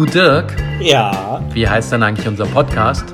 [0.00, 3.04] Du Dirk, Ja, wie heißt denn eigentlich unser Podcast?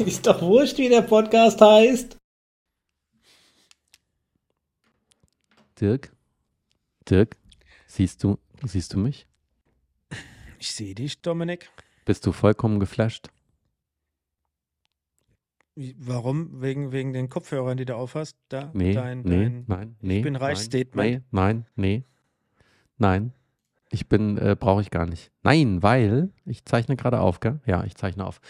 [0.04, 2.16] ist doch wurscht, wie der Podcast heißt.
[5.80, 6.12] Dirk?
[7.08, 7.36] Dirk?
[7.86, 9.28] Siehst du, siehst du mich?
[10.58, 11.70] Ich sehe dich, Dominik.
[12.04, 13.28] Bist du vollkommen geflasht?
[15.76, 16.60] Warum?
[16.60, 18.36] Wegen, wegen den Kopfhörern, die du aufhast?
[18.48, 20.20] Da, Nee, dein, nee, dein, nein, nee.
[20.22, 21.10] bin reich nein, Statement.
[21.10, 22.02] Nee, nein, nee.
[22.98, 23.32] Nein.
[23.90, 25.32] Ich bin, äh, brauche ich gar nicht.
[25.42, 27.60] Nein, weil, ich zeichne gerade auf, gell?
[27.66, 28.40] Ja, ich zeichne auf.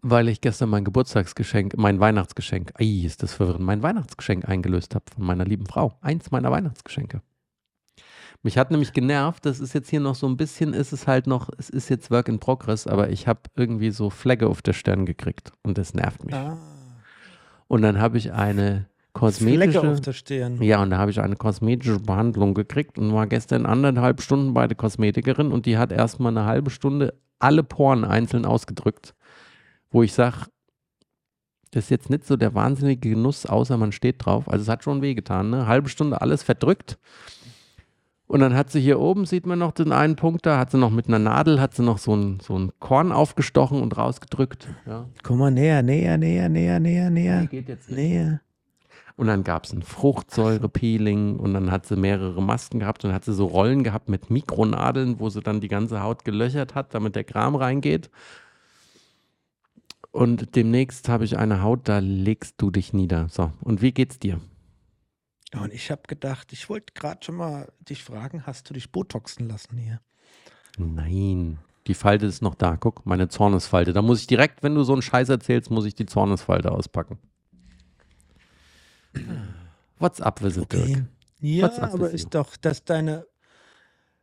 [0.00, 5.04] Weil ich gestern mein Geburtstagsgeschenk, mein Weihnachtsgeschenk, ei, ist das verwirrend, mein Weihnachtsgeschenk eingelöst habe
[5.14, 5.98] von meiner lieben Frau.
[6.00, 7.22] Eins meiner Weihnachtsgeschenke.
[8.42, 11.26] Mich hat nämlich genervt, das ist jetzt hier noch so ein bisschen, ist es halt
[11.26, 14.74] noch, es ist jetzt Work in Progress, aber ich habe irgendwie so Flagge auf der
[14.74, 16.34] Stirn gekriegt und das nervt mich.
[16.34, 16.56] Ah,
[17.66, 20.62] Und dann habe ich eine kosmetische, Flecke auf der Stirn.
[20.62, 24.66] ja, und da habe ich eine kosmetische Behandlung gekriegt und war gestern anderthalb Stunden bei
[24.66, 29.14] der Kosmetikerin und die hat erstmal eine halbe Stunde alle Poren einzeln ausgedrückt,
[29.90, 30.46] wo ich sage,
[31.70, 34.48] das ist jetzt nicht so der wahnsinnige Genuss, außer man steht drauf.
[34.48, 35.66] Also es hat schon wehgetan, ne?
[35.66, 36.98] Halbe Stunde alles verdrückt.
[38.26, 40.78] Und dann hat sie hier oben, sieht man noch den einen Punkt da, hat sie
[40.78, 44.68] noch mit einer Nadel, hat sie noch so ein, so ein Korn aufgestochen und rausgedrückt.
[44.86, 45.06] Ja.
[45.22, 47.46] Komm mal näher, näher, näher, näher, näher, näher.
[47.46, 47.96] geht jetzt nicht.
[47.96, 48.40] Näher.
[49.18, 53.24] Und dann gab es ein Fruchtsäurepeeling und dann hat sie mehrere Masken gehabt und hat
[53.24, 57.16] sie so Rollen gehabt mit Mikronadeln, wo sie dann die ganze Haut gelöchert hat, damit
[57.16, 58.10] der Kram reingeht.
[60.12, 63.26] Und demnächst habe ich eine Haut, da legst du dich nieder.
[63.28, 64.40] So, und wie geht's dir?
[65.60, 69.48] Und ich habe gedacht, ich wollte gerade schon mal dich fragen, hast du dich botoxen
[69.48, 70.00] lassen hier?
[70.78, 71.58] Nein,
[71.88, 72.76] die Falte ist noch da.
[72.76, 73.92] Guck, meine Zornesfalte.
[73.92, 77.18] Da muss ich direkt, wenn du so einen Scheiß erzählst, muss ich die Zornesfalte auspacken.
[79.98, 81.04] What's up, Visit Dirk?
[81.40, 83.26] Ja, up aber ist doch, dass deine,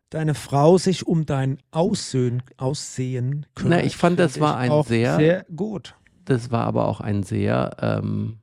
[0.09, 3.86] deine Frau sich um dein Aussehen, Aussehen kümmert.
[3.86, 5.95] ich fand, das war ein sehr- sehr gut.
[6.25, 8.39] Das war aber auch ein sehr ähm,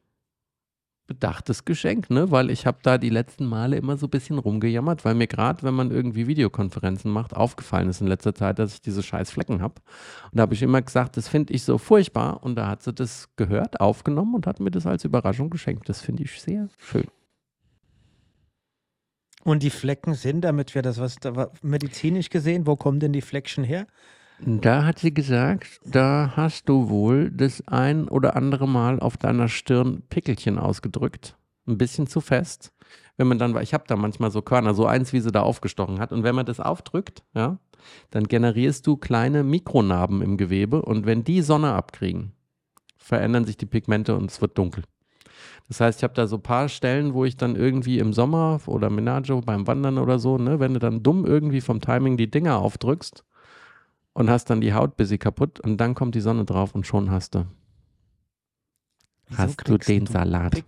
[1.12, 2.30] bedachtes Geschenk, ne?
[2.30, 5.62] Weil ich habe da die letzten Male immer so ein bisschen rumgejammert, weil mir gerade,
[5.62, 9.60] wenn man irgendwie Videokonferenzen macht, aufgefallen ist in letzter Zeit, dass ich diese scheiß Flecken
[9.60, 9.74] habe.
[10.30, 12.42] Und da habe ich immer gesagt, das finde ich so furchtbar.
[12.42, 15.88] Und da hat sie das gehört, aufgenommen und hat mir das als Überraschung geschenkt.
[15.88, 17.06] Das finde ich sehr schön.
[19.44, 23.20] Und die Flecken sind, damit wir das was da medizinisch gesehen, wo kommen denn die
[23.20, 23.86] Fleckchen her?
[24.44, 29.48] Da hat sie gesagt, da hast du wohl das ein oder andere Mal auf deiner
[29.48, 31.36] Stirn Pickelchen ausgedrückt.
[31.68, 32.72] Ein bisschen zu fest.
[33.16, 36.00] Wenn man dann, ich habe da manchmal so Körner, so eins, wie sie da aufgestochen
[36.00, 36.10] hat.
[36.10, 37.58] Und wenn man das aufdrückt, ja,
[38.10, 40.82] dann generierst du kleine Mikronarben im Gewebe.
[40.82, 42.32] Und wenn die Sonne abkriegen,
[42.96, 44.82] verändern sich die Pigmente und es wird dunkel.
[45.68, 48.60] Das heißt, ich habe da so ein paar Stellen, wo ich dann irgendwie im Sommer
[48.66, 52.30] oder Menage beim Wandern oder so, ne, wenn du dann dumm irgendwie vom Timing die
[52.30, 53.24] Dinger aufdrückst,
[54.14, 57.10] und hast dann die Haut busy kaputt und dann kommt die Sonne drauf und schon
[57.10, 57.46] hast du,
[59.28, 60.52] Wieso hast du den du Salat.
[60.52, 60.64] Pick-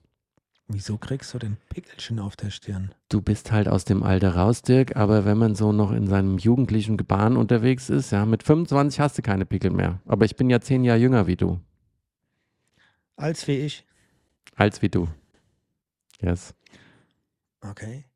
[0.66, 2.94] Wieso kriegst du denn Pickelchen auf der Stirn?
[3.10, 6.38] Du bist halt aus dem Alter raus, Dirk, aber wenn man so noch in seinem
[6.38, 10.00] jugendlichen Gebaren unterwegs ist, ja, mit 25 hast du keine Pickel mehr.
[10.06, 11.60] Aber ich bin ja zehn Jahre jünger wie du,
[13.16, 13.86] Als wie ich.
[14.56, 15.06] als wie du.
[16.22, 16.54] Yes.
[17.60, 18.06] Okay.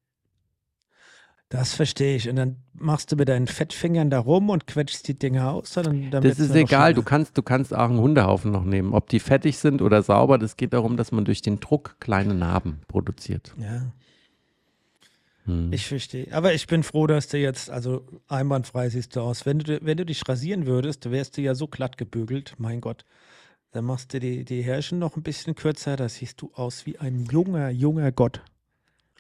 [1.51, 2.29] Das verstehe ich.
[2.29, 5.73] Und dann machst du mit deinen Fettfingern da rum und quetschst die Dinger aus.
[5.73, 8.93] Das ist egal, du kannst, du kannst auch einen Hundehaufen noch nehmen.
[8.93, 12.35] Ob die fettig sind oder sauber, das geht darum, dass man durch den Druck kleine
[12.35, 13.55] Narben produziert.
[13.59, 13.93] Ja,
[15.49, 15.73] Hm.
[15.73, 16.29] ich verstehe.
[16.33, 19.47] Aber ich bin froh, dass du jetzt, also einwandfrei siehst du aus.
[19.47, 22.55] Wenn du, wenn du dich rasieren würdest, wärst du ja so glatt gebügelt.
[22.59, 23.07] Mein Gott.
[23.73, 25.97] Dann machst du die, die Härchen noch ein bisschen kürzer.
[25.97, 28.43] Da siehst du aus wie ein junger, junger Gott.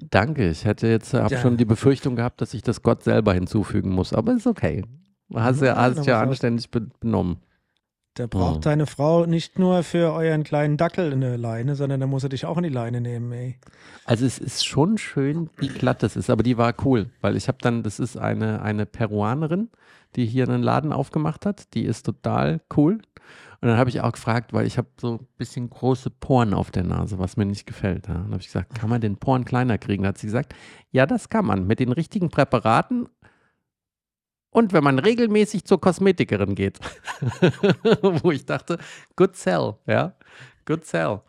[0.00, 1.38] Danke, ich hätte jetzt hab Ja.
[1.41, 4.84] schon die Befürchtung gehabt, dass ich das Gott selber hinzufügen muss, aber ist okay.
[5.34, 7.38] Hast ja, Ja, hast ja anständig be benommen.
[8.14, 8.60] Da braucht Oh.
[8.60, 12.47] deine Frau nicht nur für euren kleinen Dackel eine Leine, sondern da muss er dich
[12.47, 13.59] auch in die Leine nehmen, ey.
[14.06, 17.47] Also es ist schon schön, wie glatt das ist, aber die war cool, weil ich
[17.47, 19.69] habe dann, das ist eine, eine Peruanerin,
[20.16, 22.98] die hier einen Laden aufgemacht hat, die ist total cool.
[23.60, 26.71] Und dann habe ich auch gefragt, weil ich habe so ein bisschen große Poren auf
[26.71, 28.07] der Nase, was mir nicht gefällt.
[28.07, 28.15] Ja.
[28.15, 30.05] Dann habe ich gesagt, kann man den Poren kleiner kriegen?
[30.05, 30.55] Da hat sie gesagt,
[30.93, 33.09] ja, das kann man mit den richtigen Präparaten
[34.51, 36.78] und wenn man regelmäßig zur Kosmetikerin geht.
[38.22, 38.78] Wo ich dachte,
[39.15, 40.15] good sell, ja,
[40.65, 41.21] good sell.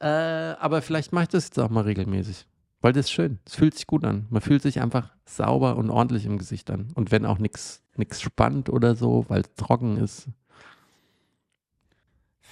[0.00, 2.46] Äh, aber vielleicht mache ich das jetzt auch mal regelmäßig.
[2.80, 3.38] Weil das ist schön.
[3.44, 4.26] Es fühlt sich gut an.
[4.30, 6.88] Man fühlt sich einfach sauber und ordentlich im Gesicht an.
[6.94, 7.82] Und wenn auch nichts
[8.20, 10.28] spannt oder so, weil es trocken ist.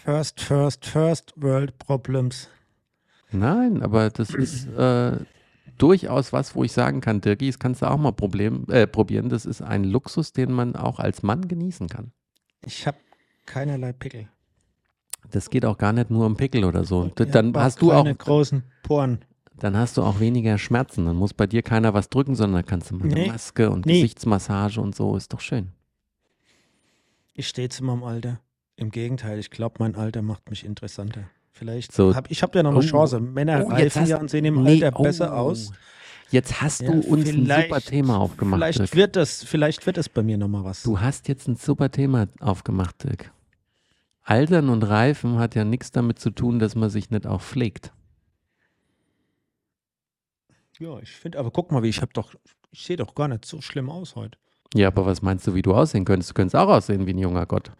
[0.04, 2.48] First, first, first World Problems.
[3.30, 5.18] Nein, aber das ist, äh,
[5.76, 9.28] durchaus was, wo ich sagen kann, Dirki, das kannst du auch mal problem, äh, probieren.
[9.28, 12.12] Das ist ein Luxus, den man auch als Mann genießen kann.
[12.64, 12.96] Ich habe
[13.46, 14.28] keinerlei Pickel.
[15.30, 17.06] Das geht auch gar nicht nur um Pickel oder so.
[17.06, 19.24] Ich Dann hast du auch, großen Poren.
[19.58, 21.04] dann hast du auch weniger Schmerzen.
[21.04, 23.26] Dann muss bei dir keiner was drücken, sondern kannst du mal eine Nee.
[23.28, 24.00] Maske und Nee.
[24.00, 25.16] Gesichtsmassage und so.
[25.16, 25.72] Ist doch schön.
[27.34, 28.40] Ich stehe zu meinem Alter.
[28.78, 31.24] Im Gegenteil, ich glaube, mein Alter macht mich interessanter.
[31.50, 32.14] Vielleicht So.
[32.14, 32.82] hab ich habe ja noch eine Oh.
[32.82, 33.18] Chance.
[33.18, 35.02] Männer Oh, reifen ja und sehen im Nee, Alter oh.
[35.02, 35.72] besser aus.
[36.30, 38.58] Jetzt hast Ja, du uns ein super Thema aufgemacht.
[38.60, 38.94] Vielleicht Dirk.
[38.94, 40.84] wird das, vielleicht wird das bei mir nochmal was.
[40.84, 43.32] Du hast jetzt ein super Thema aufgemacht, Dirk.
[44.22, 47.92] Altern und Reifen hat ja nichts damit zu tun, dass man sich nicht auch pflegt.
[50.78, 52.32] Ja, ich finde, aber guck mal, wie ich habe doch,
[52.70, 54.38] ich sehe doch gar nicht so schlimm aus heute.
[54.74, 56.30] Ja, aber was meinst du, wie du aussehen könntest?
[56.30, 57.72] Du könntest auch aussehen wie ein junger Gott.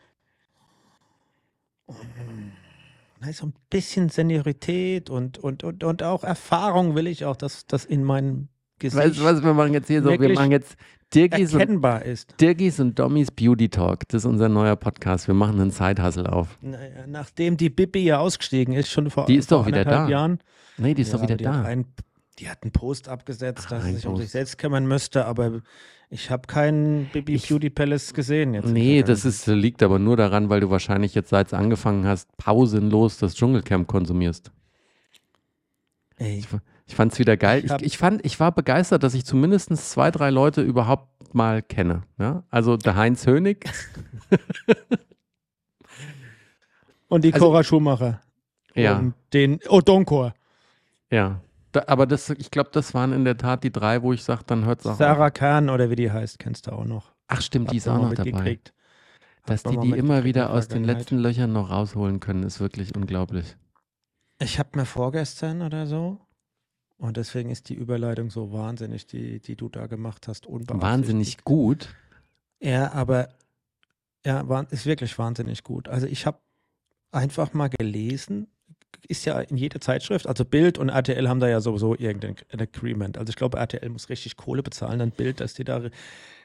[3.33, 7.85] So ein bisschen Seniorität und, und, und, und auch Erfahrung will ich auch, dass das
[7.85, 8.49] in meinem
[8.79, 10.77] Gesicht Weißt du was, wir machen jetzt hier so, wir machen jetzt
[11.13, 12.35] Dirkis und, erkennbar ist.
[12.41, 14.07] Dirkis und Dommys Beauty Talk.
[14.09, 15.27] Das ist unser neuer Podcast.
[15.27, 16.59] Wir machen einen Side-Hustle auf.
[16.61, 20.09] Naja, nachdem die Bibi ja ausgestiegen ist, schon vor, Die ist doch wieder da.
[20.09, 20.39] Jahren.
[20.77, 21.63] Nee, die ist Ja, doch wieder da.
[21.63, 21.87] einen,
[22.39, 24.23] die hat einen Post abgesetzt, Ach, dass sie sich um Post.
[24.23, 25.61] sich selbst kümmern müsste, aber
[26.11, 28.67] ich habe keinen Bibi Ich- Beauty Palace gesehen jetzt.
[28.69, 32.35] Nee, das ist, liegt aber nur daran, weil du wahrscheinlich jetzt, seit es angefangen hast,
[32.37, 34.53] pausenlos das Dschungelcamp konsumierst.
[36.17, 36.43] Ey,
[36.87, 37.63] Ich fand es wieder geil.
[37.65, 41.63] Ich Ich, ich, fand, ich war begeistert, dass ich zumindest zwei, drei Leute überhaupt mal
[41.63, 42.05] kenne.
[42.19, 42.45] Ja?
[42.51, 43.65] Also der Heinz Hönig.
[47.09, 48.21] Und die Also- Cora Schumacher.
[48.75, 48.99] Ja.
[48.99, 50.35] Und den Odonkor.
[51.11, 51.41] Ja.
[51.73, 54.43] Da, aber das, ich glaube, das waren in der Tat die drei, wo ich sage,
[54.47, 54.99] dann hört es auch auf.
[54.99, 57.13] Sarah Khan oder wie die heißt, kennst du auch noch.
[57.27, 58.59] Ach stimmt, die ist auch noch dabei.
[59.45, 62.95] Dass die die immer wieder der aus den letzten Löchern noch rausholen können, ist wirklich
[62.95, 63.57] unglaublich.
[64.41, 66.21] Ich habe mir vorgestern oder so,
[66.99, 70.83] und deswegen ist die Überleitung so wahnsinnig, die, die du da gemacht hast, unbeabsichtigt.
[70.83, 71.95] Wahnsinnig gut.
[72.61, 73.29] Ja, aber
[74.27, 75.89] ja, war, ist wirklich wahnsinnig gut.
[75.89, 76.41] Also ich habe
[77.13, 78.49] einfach mal gelesen,
[79.07, 82.61] ist ja in jeder Zeitschrift, also Bild und RTL haben da ja sowieso irgendein ein
[82.61, 83.19] Agreement.
[83.19, 85.83] Also ich glaube, RTL muss richtig Kohle bezahlen, dann Bild, dass die da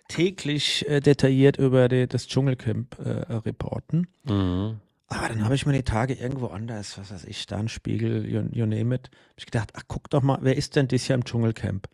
[0.08, 4.08] täglich äh, detailliert über die, das Dschungelcamp äh, reporten.
[4.24, 4.80] Mhm.
[5.08, 8.66] Aber dann habe ich mir die Tage irgendwo anders, was weiß ich, Sternspiegel, you, you
[8.66, 11.26] name it, hab ich gedacht, ach guck doch mal, wer ist denn dieses Jahr im
[11.26, 11.88] Dschungelcamp?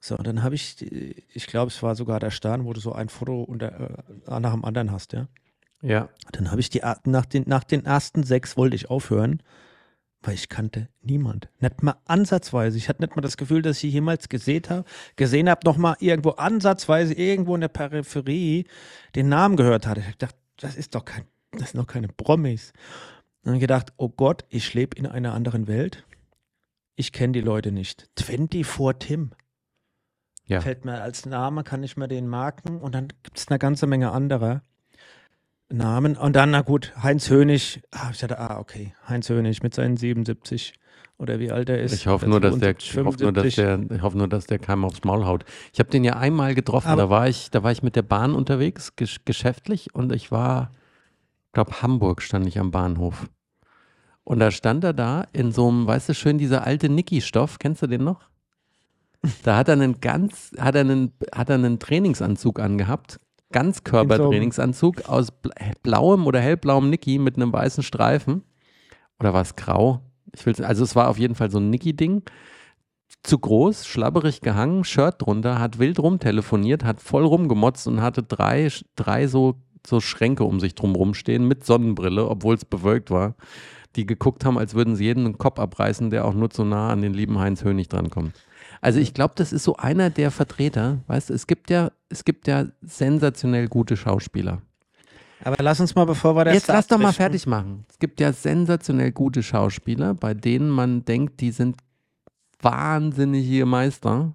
[0.00, 2.80] So, und dann habe ich, die- ich glaube, es war sogar der Stern, wo du
[2.80, 5.28] so ein Foto unter, äh, nach dem anderen hast, ja.
[5.82, 6.08] Ja.
[6.32, 9.42] Dann habe ich die, nach den, nach den ersten sechs wollte ich aufhören,
[10.22, 11.48] weil ich kannte niemand.
[11.60, 12.76] Nicht mal ansatzweise.
[12.76, 14.84] Ich hatte nicht mal das Gefühl, dass ich jemals gesehen habe,
[15.16, 18.66] gesehen habe, noch mal irgendwo ansatzweise, irgendwo in der Peripherie
[19.14, 20.00] den Namen gehört hatte.
[20.00, 22.72] Ich habe gedacht, das ist doch kein, das sind doch keine Promis.
[23.44, 26.04] Und dann gedacht, oh Gott, ich lebe in einer anderen Welt.
[26.96, 28.10] Ich kenne die Leute nicht.
[28.18, 29.30] 24 Tim.
[30.46, 30.60] Ja.
[30.60, 33.86] Fällt mir als Name, kann ich mir den marken und dann gibt es eine ganze
[33.86, 34.62] Menge anderer
[35.70, 36.16] Namen.
[36.16, 37.82] Und dann, na gut, Heinz Hönig.
[37.90, 40.72] Ah, ich dachte, ah, okay, Heinz Hönig mit seinen 77
[41.18, 41.92] oder wie alt er ist.
[41.92, 43.88] Ich hoffe nur, dass der, 72, ich hoffe nur, dass 75.
[43.88, 45.44] der, ich hoffe nur, dass der keinem aufs Maul haut.
[45.72, 46.88] Ich habe den ja einmal getroffen.
[46.88, 50.30] Aber- da war ich, da war ich mit der Bahn unterwegs, gesch geschäftlich, und ich
[50.30, 50.72] war,
[51.52, 53.28] glaube Hamburg stand ich am Bahnhof.
[54.24, 57.58] Und da stand er da in so einem, weißt du, schön dieser alte Niki-Stoff.
[57.58, 58.28] Kennst du den noch?
[59.42, 63.18] Da hat er einen ganz, hat er einen, hat er einen Trainingsanzug angehabt.
[63.52, 65.52] Ganzkörpertrainingsanzug aus bl-
[65.82, 68.42] blauem oder hellblauem Niki mit einem weißen Streifen.
[69.20, 70.02] Oder war es grau?
[70.34, 72.22] Ich will's, also es war auf jeden Fall so ein Niki-Ding.
[73.22, 78.68] Zu groß, schlabberig gehangen, Shirt drunter, hat wild rumtelefoniert, hat voll rumgemotzt und hatte drei,
[78.96, 83.34] drei so, so Schränke um sich drum rumstehen mit Sonnenbrille, obwohl es bewölkt war,
[83.96, 86.90] die geguckt haben, als würden sie jeden einen Kopf abreißen, der auch nur zu nah
[86.90, 88.34] an den lieben Heinz Hönig drankommt.
[88.80, 92.24] Also ich glaube, das ist so einer der Vertreter, weißt du, es gibt ja, es
[92.24, 94.62] gibt ja sensationell gute Schauspieler.
[95.44, 97.84] Aber lass uns mal, bevor wir das Jetzt lass doch mal fertig machen.
[97.88, 101.76] Es gibt ja sensationell gute Schauspieler, bei denen man denkt, die sind
[102.60, 104.34] wahnsinnige Meister.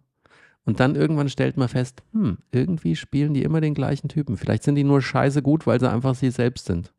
[0.66, 4.38] Und dann irgendwann stellt man fest, hm, irgendwie spielen die immer den gleichen Typen.
[4.38, 6.94] Vielleicht sind die nur scheiße gut, weil sie einfach sie selbst sind.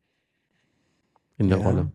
[1.38, 1.64] In der Ja.
[1.64, 1.92] Rolle.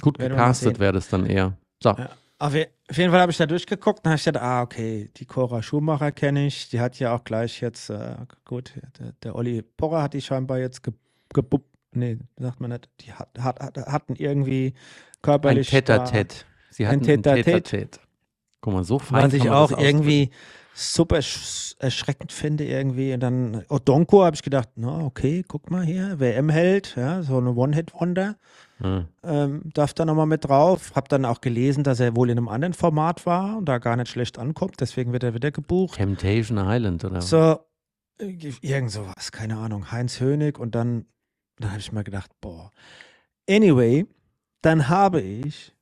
[0.00, 1.56] Gut Werden gecastet wäre das dann eher.
[1.82, 1.90] So.
[1.90, 2.10] Ja.
[2.38, 5.10] Auf, je- auf jeden Fall habe ich da durchgeguckt und habe ich gedacht, ah, okay,
[5.16, 6.68] die Cora Schumacher kenne ich.
[6.68, 10.58] Die hat ja auch gleich jetzt, äh, gut, der, der Olli Porrer hat die scheinbar
[10.58, 10.92] jetzt ge,
[11.32, 15.70] gebupp, nee, sagt man nicht, die hat, hat, hat, hatten irgendwie Ein körperlich.
[15.70, 16.36] Tete da- Tete.
[16.70, 18.00] Sie Ein hatten ein Tete.
[18.60, 20.30] Guck mal, so fein Was ich kann man auch irgendwie
[20.78, 23.14] super sch- erschreckend finde irgendwie.
[23.14, 27.54] Und dann Odonko habe ich gedacht, na okay, guck mal hier, WM-Held, ja, so eine
[27.54, 28.36] One-Hit-Wonder.
[28.78, 29.08] ausdrücken.
[29.24, 30.92] Ähm, darf da nochmal mit drauf.
[30.94, 33.96] Hab dann auch gelesen, dass er wohl in einem anderen Format war und da gar
[33.96, 34.74] nicht schlecht ankommt.
[34.80, 35.52] Deswegen wird er wieder Hm.
[35.54, 35.96] gebucht.
[35.96, 37.22] Temptation Island, oder?
[37.22, 37.58] So,
[38.20, 39.90] äh, irgend sowas, keine Ahnung.
[39.92, 41.06] Heinz Hönig und dann,
[41.58, 42.70] dann habe ich mal gedacht, boah.
[43.48, 44.04] Anyway,
[44.60, 45.74] dann habe ich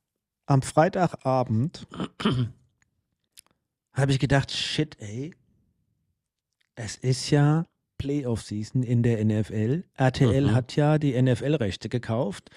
[0.45, 1.85] am Freitagabend
[3.95, 5.33] habe ich gedacht, shit, ey,
[6.75, 7.65] es ist ja
[7.97, 9.83] Playoff-Season in der NFL.
[9.95, 10.53] RTL Mhm.
[10.55, 12.49] hat ja die NFL-Rechte gekauft.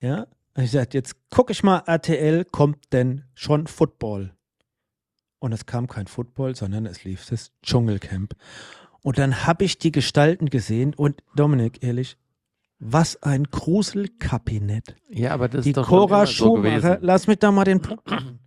[0.00, 4.32] Ja, und ich sagte, jetzt gucke ich mal, RTL, kommt denn schon Football?
[5.40, 8.34] Und es kam kein Football, sondern es lief das Dschungelcamp.
[9.02, 12.16] Und dann habe ich die Gestalten gesehen und Dominik, ehrlich,
[12.78, 14.96] was ein Gruselkabinett.
[15.08, 16.98] ja, aber das Die ist doch Cora so Schumacher, gewesen.
[17.02, 18.38] lass mich da mal den Punkt machen.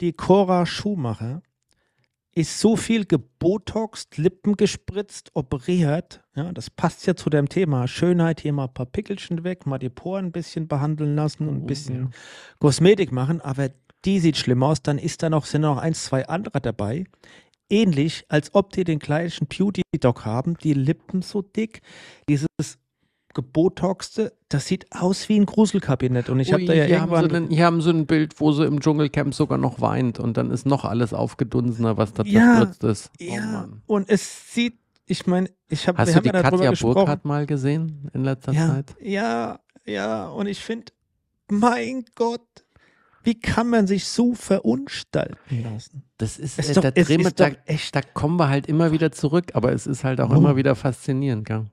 [0.00, 1.42] Die Cora Schumacher
[2.34, 6.22] ist so viel gebotoxt, Lippen gespritzt, operiert.
[6.34, 8.40] Ja, das passt ja zu dem Thema Schönheit.
[8.40, 11.62] Hier mal ein paar Pickelchen weg, mal die Poren ein bisschen behandeln lassen und ein
[11.62, 12.10] Oh, bisschen ja.
[12.58, 13.40] Kosmetik machen.
[13.40, 13.70] Aber
[14.04, 14.82] die sieht schlimm aus.
[14.82, 17.04] Dann ist da noch, sind noch eins, zwei andere dabei.
[17.68, 20.56] Ähnlich, als ob die den gleichen Beauty-Doc haben.
[20.58, 21.80] Die Lippen so dick.
[22.28, 22.48] Dieses
[23.34, 26.28] gebotoxte, das sieht aus wie ein Gruselkabinett.
[26.30, 28.52] Und ich habe da ja hier, haben sie einen, hier haben sie ein Bild, wo
[28.52, 32.56] sie im Dschungelcamp sogar noch weint und dann ist noch alles aufgedunsener, was da Ja,
[32.72, 33.10] zerstürzt ist.
[33.20, 33.82] Oh Ja, Mann.
[33.86, 36.94] und es sieht, ich meine, ich habe, Hast du die ja Katja gesprochen.
[36.94, 38.94] Burkhardt mal gesehen in letzter ja, Zeit?
[39.00, 40.92] ja, ja, und ich finde,
[41.50, 42.46] mein Gott,
[43.24, 46.02] wie kann man sich so verunstalten lassen?
[46.18, 47.50] Das ist, Es äh, doch- da, ist doch da,
[47.92, 50.34] da kommen wir halt immer wieder zurück, aber es ist halt auch Oh.
[50.36, 51.66] immer wieder faszinierend, gell?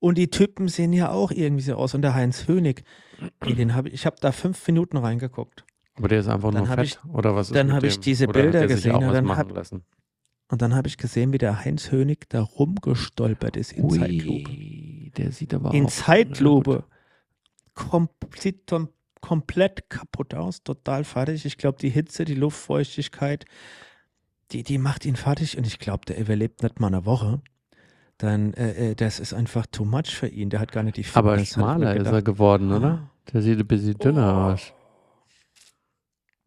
[0.00, 1.94] Und die Typen sehen ja auch irgendwie so aus.
[1.94, 2.84] Und der Heinz Hönig,
[3.40, 5.64] ey, den habe ich, habe da fünf Minuten reingeguckt.
[5.96, 7.84] Aber der ist einfach Dann nur hab fett, ich- oder was ist dann mit hab
[7.84, 9.84] ich diese Bilder gesehen und dann hab- lassen?
[10.48, 14.50] Und dann habe ich gesehen, wie der Heinz Hönig da rumgestolpert ist in Zeitlupe.
[14.50, 16.84] Ui, der sieht aber In auch Zeitlupe.
[17.74, 18.88] Kom sieht tom-
[19.20, 21.44] komplett kaputt aus, total fertig.
[21.44, 23.44] Ich glaube, die Hitze, die Luftfeuchtigkeit,
[24.50, 27.42] die, die macht ihn fertig und ich glaube, der überlebt nicht mal eine Woche.
[28.20, 30.50] Dann, äh, äh, das ist einfach too much für ihn.
[30.50, 32.14] Der hat gar nicht die Aber Fitness, mir schmaler ist er gedacht.
[32.14, 32.20] Ah.
[32.20, 33.10] geworden, oder?
[33.32, 34.72] Der sieht ein bisschen dünner aus.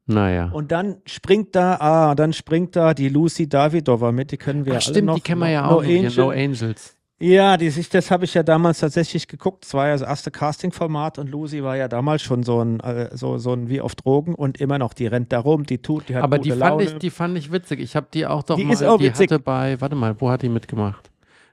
[0.05, 0.49] Naja.
[0.51, 4.73] Und dann springt da, ah, dann springt da die Lucy Davidova mit, die können wir
[4.73, 5.15] Ach, alle stimmt, noch.
[5.15, 6.15] die kennen wir ja no auch hier, Angel.
[6.17, 6.97] No Angels.
[7.19, 9.63] Ja, die, das habe ich ja damals tatsächlich geguckt.
[9.63, 13.15] Das war ja das erste Casting-Format und Lucy war ja damals schon so ein, äh,
[13.15, 16.09] so, so ein wie auf Drogen und immer noch, die rennt da rum, die tut,
[16.09, 16.83] die hat Aber gute die fand, Laune.
[16.83, 17.79] ich, die fand ich witzig.
[17.79, 19.31] Ich habe die auch doch Die mal, ist auch die witzig.
[19.31, 21.09] hatte bei, warte mal, wo hat die mitgemacht?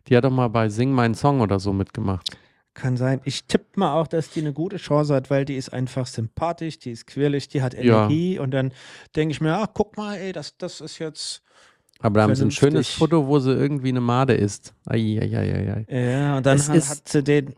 [0.09, 2.30] Die hat doch mal bei Sing Mein Song oder so mitgemacht.
[2.75, 3.21] Kann sein.
[3.25, 6.78] Ich tippe mal auch, dass die eine gute Chance hat, weil die ist einfach sympathisch,
[6.78, 8.04] die ist quirlig, die hat Ja.
[8.04, 8.73] Energie und dann
[9.16, 11.42] denke ich mir, ach, guck mal, ey, das, das ist jetzt.
[11.99, 12.88] Aber da haben sie ein schönes.
[12.88, 14.73] Foto, wo sie irgendwie eine Made isst.
[14.87, 15.85] Eieieiei.
[15.90, 17.54] Ja, und dann hat, ist- hat sie den,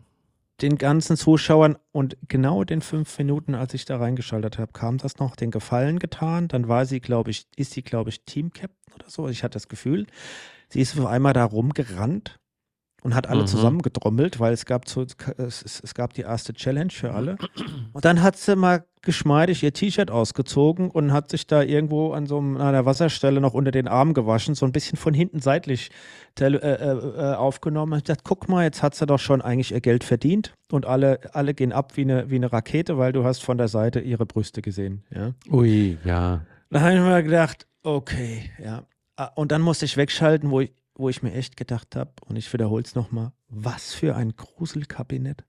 [0.61, 5.17] den ganzen Zuschauern und genau den fünf Minuten, als ich da reingeschaltet habe, kam das
[5.19, 6.47] noch, den Gefallen getan.
[6.47, 9.27] Dann war sie, glaube ich, ist sie, glaube ich, Team-Captain oder so.
[9.29, 10.07] Ich hatte das Gefühl,
[10.73, 12.39] sie ist auf einmal da rumgerannt
[13.03, 13.47] und hat alle Mhm.
[13.47, 15.01] zusammengedrommelt, weil es gab, so,
[15.37, 17.35] es, es, gab die erste Challenge für alle.
[17.91, 22.25] Und dann hat sie mal geschmeidig ihr T-Shirt ausgezogen und hat sich da irgendwo an
[22.25, 25.91] so einer Wasserstelle noch unter den Arm gewaschen, so ein bisschen von hinten seitlich
[26.39, 27.91] äh, äh, äh, aufgenommen.
[27.91, 30.85] Und ich dachte, guck mal, jetzt hat sie doch schon eigentlich ihr Geld verdient und
[30.85, 33.99] alle, alle gehen ab wie eine, wie eine Rakete, weil du hast von der Seite
[33.99, 35.03] ihre Brüste gesehen.
[35.13, 35.33] Ja.
[35.51, 36.45] Ui, ja.
[36.69, 38.83] Da habe ich mir gedacht, okay, ja.
[39.15, 42.35] Ah, Und dann musste ich wegschalten, wo ich, wo ich mir echt gedacht habe, und
[42.35, 45.43] ich wiederhole es nochmal, was für ein Gruselkabinett.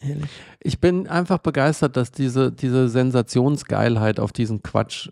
[0.00, 0.30] Ehrlich.
[0.60, 5.08] Ich bin einfach begeistert, dass diese, diese Sensationsgeilheit auf diesen Quatsch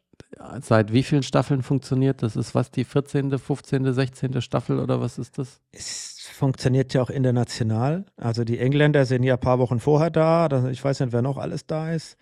[0.61, 2.23] seit wie vielen Staffeln funktioniert.
[2.23, 4.42] Das ist was, die 14., 15., 16.
[4.42, 5.61] Staffel oder was ist das?
[5.73, 8.07] Es funktioniert ja auch international.
[8.16, 10.49] Also die Engländer sind ja ein paar Wochen vorher da.
[10.71, 12.16] Ich weiß nicht, wer noch alles da ist.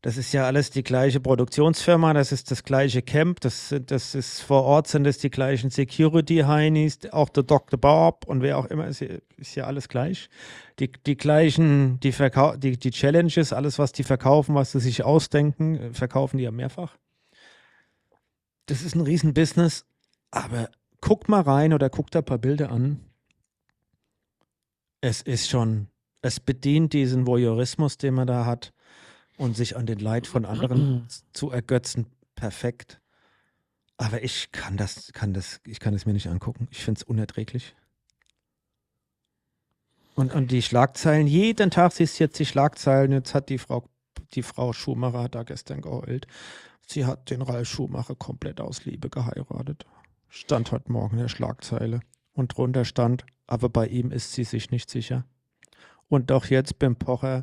[0.00, 4.40] Das ist ja alles die gleiche Produktionsfirma, das ist das gleiche Camp, das, das ist
[4.42, 7.80] vor Ort sind es die gleichen Security-Heinis, auch der Dr.
[7.80, 10.28] Bob und wer auch immer, ist, ja- ist ja alles gleich.
[10.78, 15.02] Die, die gleichen, die, Verkau die, die Challenges, alles, was die verkaufen, was sie sich
[15.02, 16.96] ausdenken, äh, verkaufen die ja mehrfach.
[18.66, 19.84] Das ist ein Riesenbusiness,
[20.30, 23.00] aber guck mal rein oder guck da ein paar Bilder an.
[25.00, 25.88] Es ist schon,
[26.22, 28.72] es bedient diesen Voyeurismus, den man da hat
[29.38, 33.00] und sich an den Leid von anderen zu ergötzen, perfekt.
[33.96, 36.68] Aber ich kann das, kann das, ich kann es mir nicht angucken.
[36.70, 37.74] Ich finde es unerträglich.
[40.14, 43.12] Und, und die Schlagzeilen, jeden Tag siehst du jetzt die Schlagzeilen.
[43.12, 43.88] Jetzt hat die Frau,
[44.34, 46.26] die Frau Schumacher hat da gestern geheult.
[46.86, 49.86] sie hat den Ralf Schumacher komplett aus Liebe geheiratet.
[50.28, 52.00] Stand heute Morgen in der Schlagzeile.
[52.32, 55.24] Und drunter stand, aber bei ihm ist sie sich nicht sicher.
[56.08, 57.42] Und auch jetzt beim Pocher,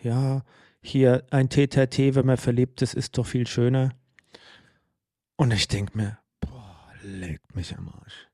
[0.00, 0.42] ja,
[0.84, 3.92] hier ein TTT, wenn man verliebt ist, ist doch viel schöner.
[5.36, 8.28] Und ich denke mir, boah, legt mich am Arsch.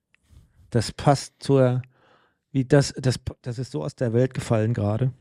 [0.71, 1.83] Das passt zur,
[2.50, 5.12] wie das, das, das ist so aus der Welt gefallen gerade.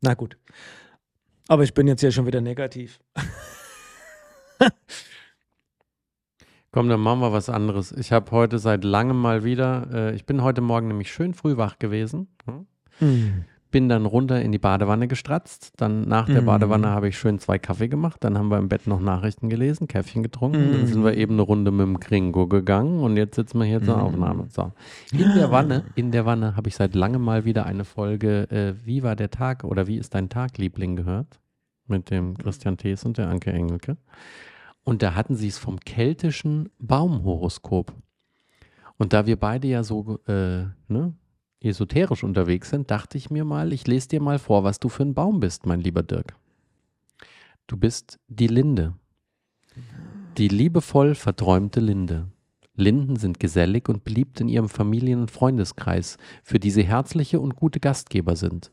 [0.00, 0.36] Na gut.
[1.46, 3.00] Aber ich bin jetzt ja schon wieder negativ.
[6.72, 7.92] Komm, dann machen wir was anderes.
[7.92, 11.56] Ich habe heute seit langem mal wieder, äh, ich bin heute Morgen nämlich schön früh
[11.56, 12.28] wach gewesen.
[12.44, 12.66] Hm?
[12.98, 13.44] Hm.
[13.70, 15.72] Bin dann runter in die Badewanne gestratzt.
[15.76, 16.46] Dann nach der Mhm.
[16.46, 18.24] Badewanne habe ich schön zwei Kaffee gemacht.
[18.24, 20.72] Dann haben wir im Bett noch Nachrichten gelesen, Käffchen getrunken.
[20.72, 21.18] Dann sind wir Mhm.
[21.18, 24.02] eben eine Runde mit dem Gringo gegangen und jetzt sitzen wir hier zur Mhm.
[24.02, 24.46] Aufnahme.
[24.48, 24.72] So.
[25.12, 28.86] In der Wanne, in der Wanne habe ich seit langem mal wieder eine Folge äh,
[28.86, 31.38] Wie war der Tag oder Wie ist dein Tag, Liebling gehört.
[31.86, 33.96] Mit dem Christian Thees und der Anke Engelke.
[34.84, 37.92] Und da hatten sie es vom keltischen Baumhoroskop.
[38.96, 41.12] Und da wir beide ja so äh, ne,
[41.60, 45.02] esoterisch unterwegs sind, dachte ich mir mal, ich lese dir mal vor, was du für
[45.02, 46.36] ein Baum bist, mein lieber Dirk.
[47.66, 48.94] Du bist die Linde.
[50.36, 52.28] Die liebevoll verträumte Linde.
[52.74, 57.56] Linden sind gesellig und beliebt in ihrem Familien- und Freundeskreis, für die sie herzliche und
[57.56, 58.70] gute Gastgeber sind.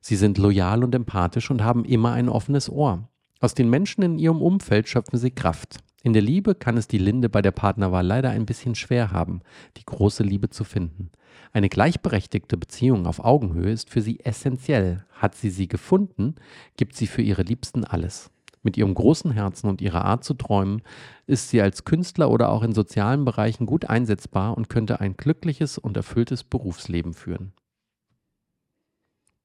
[0.00, 3.08] Sie sind loyal und empathisch und haben immer ein offenes Ohr.
[3.40, 5.78] Aus den Menschen in ihrem Umfeld schöpfen sie Kraft.
[6.02, 9.40] In der Liebe kann es die Linde bei der Partnerwahl leider ein bisschen schwer haben,
[9.76, 11.10] die große Liebe zu finden.
[11.56, 15.06] Eine gleichberechtigte Beziehung auf Augenhöhe ist für sie essentiell.
[15.10, 16.34] Hat sie sie gefunden,
[16.76, 18.30] gibt sie für ihre Liebsten alles.
[18.62, 20.82] Mit ihrem großen Herzen und ihrer Art zu träumen
[21.26, 25.78] ist sie als Künstler oder auch in sozialen Bereichen gut einsetzbar und könnte ein glückliches
[25.78, 27.54] und erfülltes Berufsleben führen.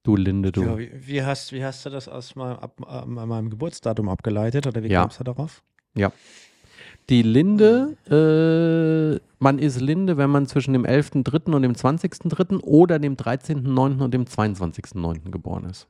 [0.03, 0.65] Du Linde, du.
[0.65, 4.67] Ja, wie, wie, hast, wie hast du das aus meinem, ab, äh, meinem Geburtsdatum abgeleitet
[4.67, 5.03] oder wie Ja.
[5.03, 5.63] kamst du darauf?
[7.09, 11.53] Die Linde, äh, man ist Linde, wenn man zwischen dem 11.3.
[11.53, 12.61] und dem 20.3.
[12.61, 14.01] oder dem 13.9.
[14.01, 15.29] und dem 22.9.
[15.31, 15.87] geboren ist.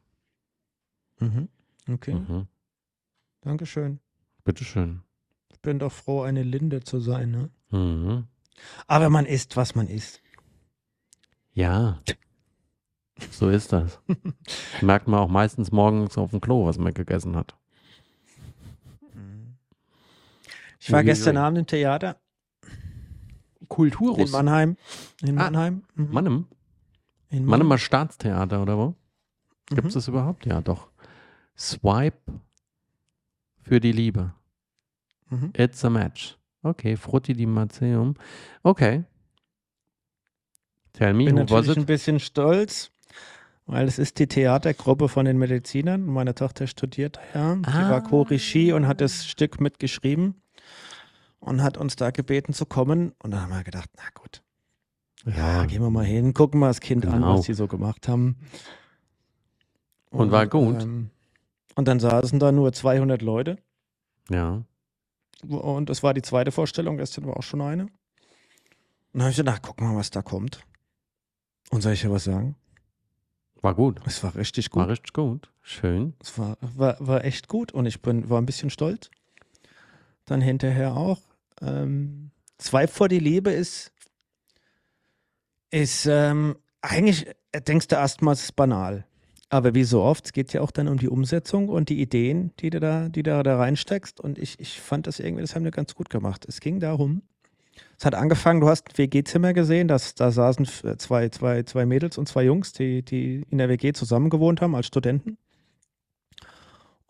[1.20, 1.50] Mhm.
[1.92, 2.48] Okay, Mhm.
[3.42, 4.00] Dankeschön.
[4.44, 5.02] Bitteschön.
[5.52, 7.32] Ich bin doch froh, eine Linde zu sein.
[7.32, 7.50] Ne?
[7.72, 8.26] Mhm.
[8.88, 10.22] Aber man isst, was man isst.
[11.54, 12.00] Ja.
[13.32, 14.00] So ist das.
[14.82, 17.56] Merkt man auch meistens morgens auf dem Klo, was man gegessen hat.
[20.82, 21.06] Ich war Uiuiui.
[21.12, 22.18] gestern Abend im Theater
[23.60, 24.32] in Kulturus.
[24.32, 24.76] Mannheim.
[25.22, 25.84] In Ah, Mannheim.
[25.96, 26.08] Mhm.
[26.12, 26.46] Mannem.
[27.30, 28.96] In Mannemer Staatstheater, oder wo?
[29.68, 29.98] Gibt es Mhm.
[30.00, 30.46] das überhaupt?
[30.46, 30.90] Ja, doch.
[31.58, 32.18] Swipe
[33.62, 34.34] für die Liebe.
[35.30, 35.54] Mhm.
[35.56, 36.38] It's a match.
[36.64, 38.16] Okay, Frutti di Marseum.
[38.64, 39.04] Okay.
[40.94, 41.88] Tell me, bin who was natürlich ein it?
[41.88, 42.92] bisschen stolz,
[43.66, 46.06] weil es ist die Theatergruppe von den Medizinern.
[46.06, 47.56] Meine Tochter studiert ja.
[47.56, 47.90] Die Ah.
[47.92, 50.36] war Co-Regie und hat das Stück mitgeschrieben
[51.42, 53.12] und hat uns da gebeten zu kommen.
[53.22, 54.42] Und dann haben wir gedacht, na gut,
[55.26, 57.38] ja, gehen wir mal hin, gucken mal das Kind an, Genau.
[57.38, 58.38] was die so gemacht haben.
[60.10, 60.82] Und war gut?
[60.82, 61.10] Ähm,
[61.76, 63.58] und dann saßen da nur 200 Leute.
[64.30, 64.64] Ja.
[65.48, 67.84] Und das war die zweite Vorstellung, gestern war auch schon eine.
[67.84, 67.92] Und
[69.14, 70.62] dann habe ich gedacht, gucken wir mal, was da kommt.
[71.70, 72.56] Und soll ich ja was sagen?
[73.62, 74.02] War gut.
[74.06, 74.82] Es war richtig gut.
[74.82, 75.52] War richtig gut.
[75.62, 76.14] Schön.
[76.20, 79.10] Es war, war, war echt gut und ich bin, war ein bisschen stolz.
[80.26, 81.20] Dann hinterher auch.
[81.62, 83.92] Ähm, Zwei vor die Liebe ist,
[85.72, 89.06] ist ähm, eigentlich, äh, denkst du erstmal, es ist banal.
[89.50, 92.52] Aber wie so oft, es geht ja auch dann um die Umsetzung und die Ideen,
[92.60, 94.20] die du da, die du da reinsteckst.
[94.20, 96.46] Und ich, ich fand das irgendwie, das haben wir ganz gut gemacht.
[96.48, 97.24] Es ging darum,
[97.98, 101.88] es hat angefangen, du hast ein WG-Zimmer gesehen, das, da saßen f- zwei, zwei, zwei
[101.88, 105.38] Mädels und zwei Jungs, die, die in der WG zusammen gewohnt haben als Studenten.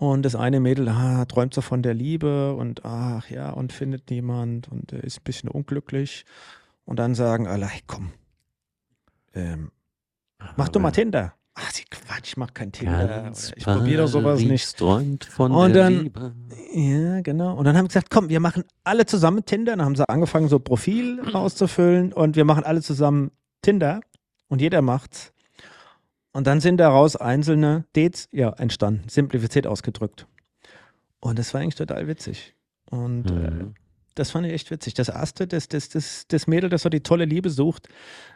[0.01, 4.09] Und das eine Mädel ah, träumt so von der Liebe und ach ja, und findet
[4.09, 6.25] niemand und äh, ist ein bisschen unglücklich.
[6.85, 8.09] Und dann sagen alle, hey, komm,
[9.35, 9.69] ähm,
[10.57, 11.35] mach doch mal Tinder.
[11.53, 13.31] Ach, sie Quatsch, ich mach kein Tinder.
[13.55, 14.75] Ich probiere doch sowas nicht.
[14.75, 16.33] träumt von Und der dann- Liebe.
[16.73, 17.55] Ja, genau.
[17.55, 19.75] Und dann haben wir gesagt, komm, wir machen alle zusammen Tinder.
[19.75, 23.29] Dann haben sie angefangen, so Profil auszufüllen und wir machen alle zusammen
[23.61, 24.01] Tinder
[24.47, 25.31] und jeder macht's.
[26.33, 30.27] Und dann sind daraus einzelne Dates ja entstanden, simplifiziert ausgedrückt.
[31.19, 32.55] Und das war eigentlich total witzig.
[32.89, 33.73] Und äh, Mhm.
[34.15, 34.93] das fand ich echt witzig.
[34.93, 37.89] Das erste, das, das, das, das Mädel, das so die tolle Liebe sucht,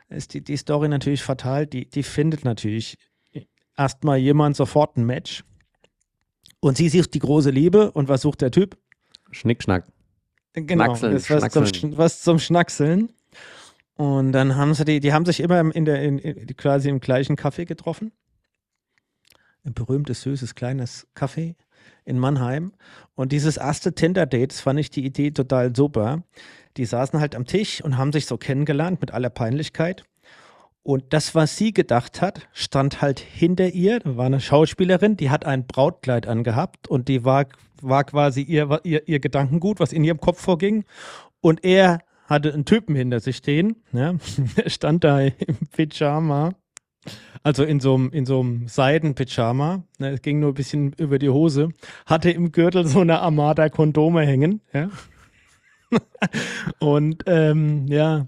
[0.10, 1.68] ist die, die Story natürlich fatal.
[1.68, 2.98] Die, die findet natürlich
[3.78, 5.44] erstmal jemand sofort ein Match.
[6.60, 7.92] Und sie sucht die große Liebe.
[7.92, 8.78] Und was sucht der Typ?
[9.32, 9.86] Schnickschnack.
[10.54, 13.12] Genau, Schnackseln, was zum, was zum Schnackseln.
[13.96, 16.90] Und dann haben sie die, die haben sich immer im- in der, in, in, quasi
[16.90, 18.12] im gleichen Café getroffen.
[19.64, 21.56] Ein berühmtes, süßes, kleines Café.
[22.04, 22.74] in Mannheim.
[23.16, 26.24] Und dieses erste Tinder-Date, das fand ich die Idee total super.
[26.78, 30.04] Die saßen halt am Tisch und haben sich so kennengelernt mit aller Peinlichkeit.
[30.84, 34.00] Und das, was sie gedacht hat, stand halt hinter ihr.
[34.00, 37.46] Da war eine Schauspielerin, die hat ein Brautkleid angehabt und die war,
[37.82, 40.86] war quasi ihr, ihr, ihr Gedankengut, was in ihrem Kopf vorging.
[41.42, 43.78] Und er hatte einen Typen hinter sich stehen.
[43.94, 44.16] Ja.
[44.56, 46.54] Er stand da im Pyjama.
[47.44, 49.84] Also in so einem, in so einem Seidenpyjama.
[50.00, 51.70] Ne, es ging nur ein bisschen über die Hose.
[52.06, 54.62] Hatte im Gürtel so eine Armada Kondome hängen.
[54.74, 54.90] Ja.
[56.80, 58.28] Und ähm, ja.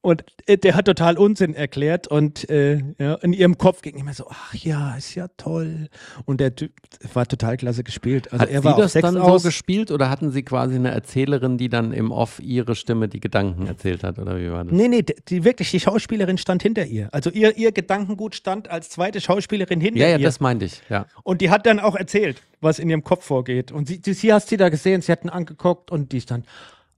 [0.00, 4.14] Und äh, der hat total Unsinn erklärt und äh, ja, in ihrem Kopf ging immer
[4.14, 5.88] so, ach ja, ist ja toll.
[6.24, 6.72] Und der Typ
[7.14, 8.32] war total klasse gespielt.
[8.32, 9.42] Also Hat er sie war das auf Sex dann aus.
[9.42, 13.20] so gespielt oder hatten sie quasi eine Erzählerin, die dann im Off ihre Stimme die
[13.20, 14.72] Gedanken erzählt hat oder wie war das?
[14.72, 17.08] Nee, nee, die, wirklich, die Schauspielerin stand hinter ihr.
[17.12, 20.24] Also ihr, ihr Gedankengut stand als zweite Schauspielerin hinter Ja, ja, ihr.
[20.24, 21.06] das meinte ich, ja.
[21.24, 23.72] Und die hat dann auch erzählt, was in ihrem Kopf vorgeht.
[23.72, 26.46] Und sie, sie, sie hast sie da gesehen, sie hat ihn angeguckt und die stand,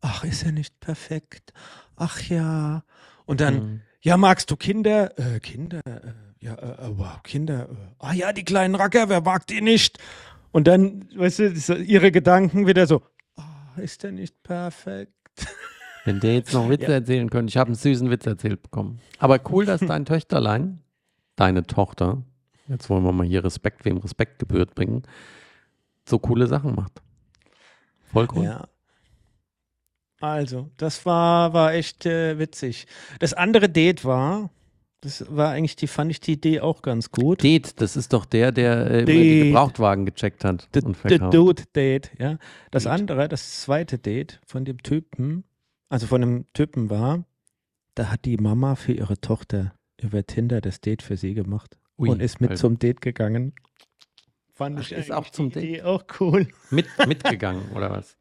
[0.00, 1.52] ach, ist er nicht perfekt?
[1.96, 2.84] Ach ja.
[3.26, 3.80] Und dann, Mhm.
[4.02, 5.18] ja, magst du Kinder?
[5.18, 5.80] Äh, Kinder?
[5.86, 7.68] Äh, ja, äh, äh, wow, Kinder.
[7.70, 9.98] Äh, ah ja, die kleinen Racker, wer mag die nicht?
[10.52, 13.02] Und dann, weißt du, ihre Gedanken wieder so,
[13.36, 13.42] ah,
[13.76, 15.12] ist er nicht perfekt?
[16.06, 17.50] Wenn der jetzt noch Witze erzählen könnte.
[17.50, 19.00] Ich habe einen süßen Witz erzählt bekommen.
[19.18, 20.80] Aber cool, dass dein Töchterlein,
[21.36, 22.22] deine Tochter,
[22.68, 25.02] jetzt wollen wir mal hier Respekt, wem Respekt gebührt bringen,
[26.08, 27.02] so coole Sachen macht.
[28.10, 28.44] Voll cool.
[28.44, 28.66] Ja.
[30.20, 32.86] Also, das war, war echt äh, witzig.
[33.18, 34.50] Das andere Date war,
[35.00, 37.42] das war eigentlich, die fand ich die Idee auch ganz gut.
[37.42, 39.44] Date, das ist doch der, der äh, Date.
[39.46, 41.32] Gebrauchtwagen gecheckt hat The, und verkauft.
[41.32, 42.38] Dude Date, ja.
[42.70, 42.94] Das Dude.
[42.94, 45.44] andere, das zweite Date von dem Typen,
[45.88, 47.24] also von dem Typen war,
[47.94, 52.10] da hat die Mama für ihre Tochter über Tinder das Date für sie gemacht Ui,
[52.10, 52.60] und ist mit Alter.
[52.60, 53.54] zum Date gegangen.
[54.52, 56.46] Fand Ach, ich ist auch zum die Idee auch cool.
[56.70, 58.18] Mit, mitgegangen oder was?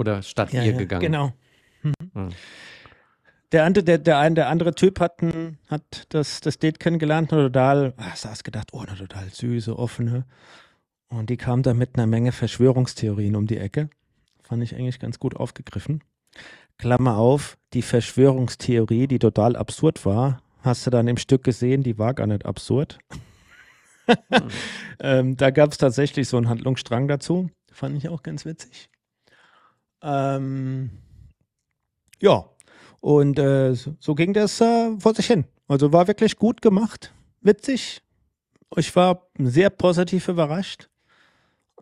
[0.00, 1.02] Oder statt ihr gegangen?
[1.02, 1.32] Genau.
[1.82, 1.92] Mhm.
[2.14, 2.28] Hm.
[3.52, 7.34] Der, andere, der, der, ein, der andere Typ hat, ein, hat das, das Date kennengelernt,
[7.34, 10.24] eine total, ah, saß gedacht, oh, eine total süße, offene.
[11.08, 13.90] Und die kam da mit einer Menge Verschwörungstheorien um die Ecke.
[14.42, 16.02] Fand ich eigentlich ganz gut aufgegriffen.
[16.78, 21.98] Klammer auf, die Verschwörungstheorie, die total absurd war, hast du dann im Stück gesehen, die
[21.98, 22.98] war gar nicht absurd.
[25.00, 27.50] ähm, da gab es tatsächlich so einen Handlungsstrang dazu.
[27.70, 28.89] Fand ich auch ganz witzig.
[30.02, 30.90] Ähm,
[32.20, 32.44] ja,
[33.00, 35.44] und äh, so, ging das äh, vor sich hin.
[35.68, 38.02] Also war wirklich gut gemacht, witzig.
[38.76, 40.88] Ich war sehr positiv überrascht.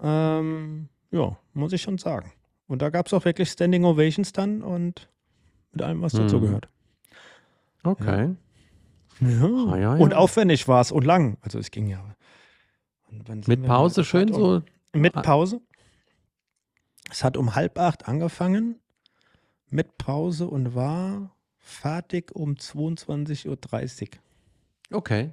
[0.01, 2.33] Ähm, ja, muss ich schon sagen.
[2.67, 5.09] Und da gab es auch wirklich Standing Ovations dann und
[5.73, 6.21] mit allem, was Hm.
[6.21, 6.69] dazugehört.
[7.83, 8.35] Okay.
[9.21, 9.29] Ja.
[9.45, 10.03] Ah, ja, ja.
[10.03, 11.39] Und aufwendig war es und lang.
[11.43, 12.05] Also es ging ja.
[13.47, 14.63] Mit Pause schön so.
[14.93, 15.23] Mit Ah.
[15.23, 15.61] Pause.
[17.11, 18.81] Es hat um halb acht angefangen.
[19.71, 24.97] Mit Pause und war fertig um 22.30 Uhr.
[24.97, 25.33] Okay.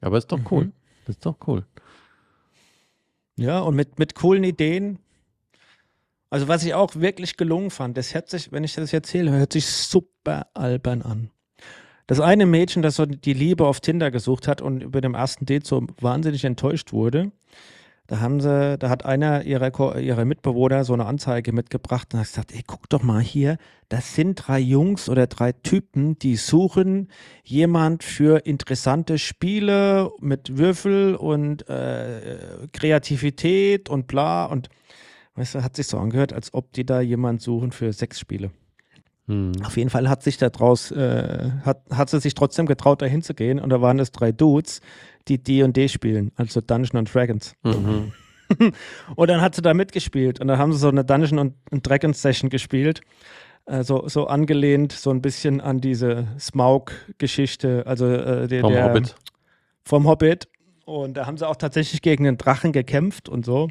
[0.00, 0.66] Aber ist doch cool.
[0.66, 0.72] Mhm.
[1.06, 1.64] Ist doch cool.
[3.36, 4.98] Ja, und mit, mit coolen Ideen.
[6.30, 9.52] Also, was ich auch wirklich gelungen fand, das hört sich, wenn ich das erzähle, hört
[9.52, 11.30] sich super albern an.
[12.06, 15.46] Das eine Mädchen, das so die Liebe auf Tinder gesucht hat und über dem ersten
[15.46, 17.32] Date so wahnsinnig enttäuscht wurde,
[18.06, 22.26] da haben sie, da hat einer ihrer, ihrer Mitbewohner so eine Anzeige mitgebracht und hat
[22.26, 23.56] gesagt, ey, guck doch mal hier,
[23.88, 27.08] das sind drei Jungs oder drei Typen, die suchen
[27.44, 34.68] jemand für interessante Spiele mit Würfel und äh, Kreativität und bla und
[35.36, 38.50] weißt du, hat sich so angehört, als ob die da jemand suchen für Sexspiele.
[39.26, 39.52] Hm.
[39.64, 43.06] Auf jeden Fall hat sich da draus, äh, hat, hat sie sich trotzdem getraut, da
[43.06, 44.82] hinzugehen und da waren es drei Dudes,
[45.28, 47.54] die D&D spielen, also Dungeons and Dragons.
[47.62, 48.12] Mhm.
[49.16, 51.88] Und dann hat sie da mitgespielt und dann haben sie so eine Dungeon und und
[51.88, 53.00] Dragons Session gespielt.
[53.66, 58.84] Äh, so, so angelehnt, so ein bisschen an diese Smaug-Geschichte, also äh, der, Vom der,
[58.84, 59.14] Hobbit.
[59.84, 60.48] vom Hobbit.
[60.84, 63.68] Und da haben sie auch tatsächlich gegen den Drachen gekämpft und so.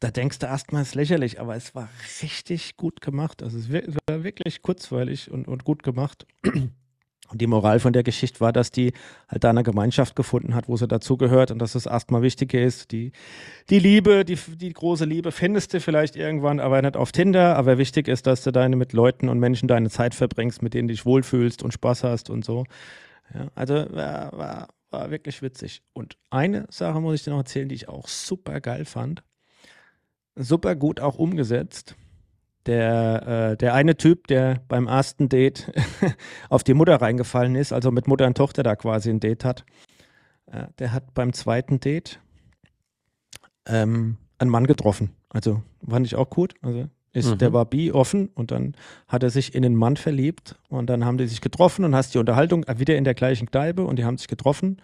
[0.00, 1.88] Da denkst du erstmal, es ist lächerlich, aber es war
[2.22, 3.42] richtig gut gemacht.
[3.42, 6.26] Also es war wirklich kurzweilig und, und gut gemacht.
[7.28, 8.92] Und die Moral von der Geschichte war, dass die
[9.28, 12.92] halt da eine Gemeinschaft gefunden hat, wo sie dazugehört und dass das erstmal Wichtige ist.
[12.92, 13.12] Die,
[13.70, 17.56] die Liebe, die, die große Liebe findest du vielleicht irgendwann, aber nicht auf Tinder.
[17.56, 20.88] Aber wichtig ist, dass du deine mit Leuten und Menschen deine Zeit verbringst, mit denen
[20.88, 22.64] du dich wohlfühlst und Spaß hast und so.
[23.34, 25.82] Ja, also war, war, war wirklich witzig.
[25.92, 29.22] Und eine Sache muss ich dir noch erzählen, die ich auch super geil fand.
[30.36, 31.96] Super gut auch umgesetzt.
[32.66, 35.72] Der, äh, der eine Typ, der beim ersten Date
[36.48, 39.64] auf die Mutter reingefallen ist, also mit Mutter und Tochter da quasi ein Date hat,
[40.46, 42.20] äh, der hat beim zweiten Date
[43.66, 45.10] ähm, einen Mann getroffen.
[45.30, 46.54] Also fand ich auch gut.
[46.62, 47.38] Also ist, Mhm.
[47.38, 48.74] der war bi offen und dann
[49.08, 52.12] hat er sich in einen Mann verliebt und dann haben die sich getroffen und hast
[52.14, 54.82] die Unterhaltung äh, wieder in der gleichen Kneipe und die haben sich getroffen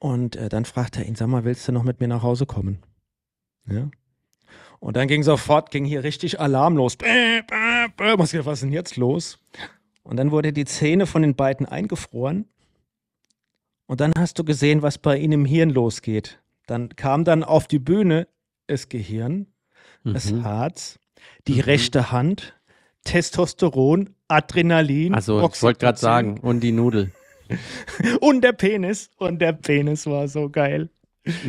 [0.00, 2.44] und äh, dann fragt er ihn, sag mal, willst du noch mit mir nach Hause
[2.46, 2.78] kommen?
[3.68, 3.88] Ja.
[4.84, 6.96] Und dann ging sofort, ging hier richtig Alarm los.
[6.96, 8.18] Bäh, bäh, bäh.
[8.18, 9.38] Was ist denn jetzt los?
[10.02, 12.44] Und dann wurde die Zähne von den beiden eingefroren
[13.86, 16.42] und dann hast du gesehen, was bei ihnen im Hirn losgeht.
[16.66, 18.28] Dann kam dann auf die Bühne
[18.66, 19.46] das Gehirn,
[20.04, 20.42] das Mhm.
[20.42, 20.98] Herz,
[21.48, 21.60] die Mhm.
[21.60, 22.54] rechte Hand,
[23.04, 27.10] Testosteron, Adrenalin, Also, ich wollte gerade sagen, und die Nudel.
[28.20, 29.08] und der Penis.
[29.16, 30.90] Und der Penis war so geil.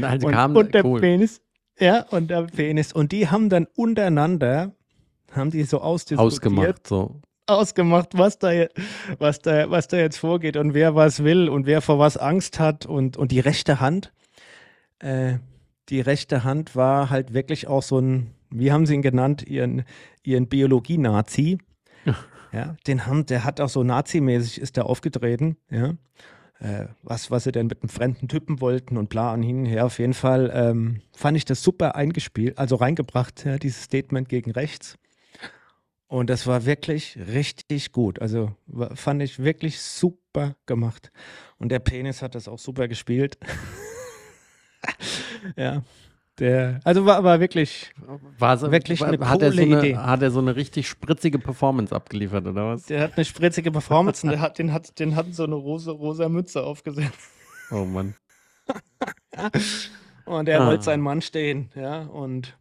[0.01, 1.01] Also Und, kam, und der cool.
[1.01, 1.41] Penis.
[1.79, 2.93] Ja, und der Penis.
[2.93, 4.73] Und die haben dann untereinander,
[5.31, 7.21] haben die so ausdiskutiert, ausgemacht, so.
[7.47, 8.51] ausgemacht, was da,
[9.19, 12.59] was, da, was da jetzt vorgeht und wer was will und wer vor was Angst
[12.59, 12.85] hat.
[12.85, 14.13] Und, und die rechte Hand,
[14.99, 15.35] äh,
[15.89, 19.83] die rechte Hand war halt wirklich auch so ein, wie haben sie ihn genannt, ihren,
[20.23, 21.57] ihren Biologie-Nazi.
[22.51, 25.95] Ja, den haben, der hat auch so nazimäßig ist der aufgetreten, ja.
[26.59, 29.85] Äh, was, was sie denn mit einem fremden Typen wollten und bla und her.
[29.85, 34.51] Auf jeden Fall ähm, fand ich das super eingespielt, also reingebracht, ja, dieses Statement gegen
[34.51, 34.97] rechts.
[36.07, 38.21] Und das war wirklich richtig gut.
[38.21, 38.55] Also
[38.93, 41.11] fand ich wirklich super gemacht.
[41.57, 43.37] Und der Penis hat das auch super gespielt.
[45.57, 45.83] ja.
[46.39, 47.93] Der, also war, war wirklich,
[48.39, 49.97] War so, Wirklich war, eine hat, er so coole eine, Idee.
[49.97, 52.83] hat er so eine richtig spritzige Performance abgeliefert, oder was?
[52.87, 55.91] der hat eine spritzige Performance und der hat, den, hat, den hat so eine rosa,
[55.93, 57.29] rosa Mütze aufgesetzt.
[57.71, 58.15] Oh Mann.
[60.25, 60.67] Und er Ah.
[60.67, 62.01] wollte seinen Mann stehen, ja.
[62.03, 62.57] Und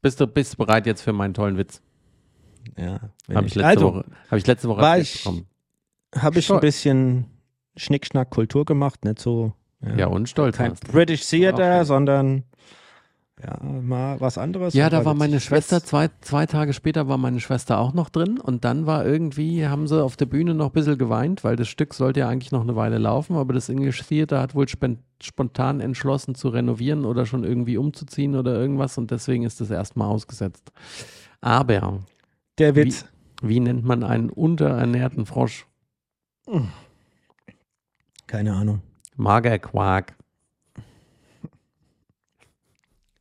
[0.00, 1.82] Bist du, bist bereit jetzt für meinen tollen Witz?
[2.78, 3.00] ja,
[3.34, 5.46] Habe ich, letzte also, Woche, hab ich letzte Woche war ich- bekommen.
[6.16, 7.26] habe ich ein bisschen
[7.76, 9.52] Schnickschnack Kultur gemacht, nicht so.
[9.96, 10.74] Ja, und stolz Kein.
[10.92, 12.44] British Theater, sondern
[13.42, 14.74] ja, mal was anderes.
[14.74, 18.38] Ja, da war meine Schwester, zwei, zwei Tage später war meine Schwester auch noch drin
[18.38, 21.68] und dann war irgendwie, haben sie auf der Bühne noch ein bisschen geweint, weil das
[21.68, 24.66] Stück sollte ja eigentlich noch eine Weile laufen, aber das English Theater hat wohl
[25.22, 30.08] spontan entschlossen zu renovieren oder schon irgendwie umzuziehen oder irgendwas und deswegen ist das erstmal
[30.08, 30.72] ausgesetzt.
[31.40, 32.00] Aber
[32.58, 33.06] Der Witz.
[33.42, 35.66] wie nennt man einen unterernährten Frosch?
[38.26, 38.82] Keine Ahnung.
[39.16, 40.14] Magerquark.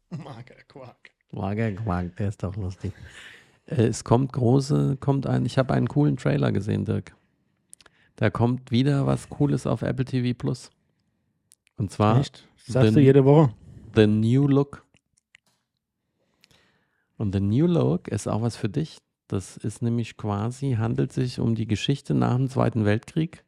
[0.09, 1.11] Magerquark.
[1.31, 2.93] Magerquark, der ist doch lustig.
[3.65, 7.15] Äh, es kommt große, kommt ein, ich habe einen coolen Trailer gesehen, Dirk.
[8.15, 10.71] Da kommt wieder was Cooles auf Apple TV Plus.
[11.77, 12.47] Und zwar Echt?
[12.65, 13.53] Das sagst du jede Woche.
[13.95, 14.85] The New Look.
[17.17, 18.97] Und The New Look ist auch was für dich.
[19.27, 23.45] Das ist nämlich quasi, handelt sich um die Geschichte nach dem Zweiten Weltkrieg,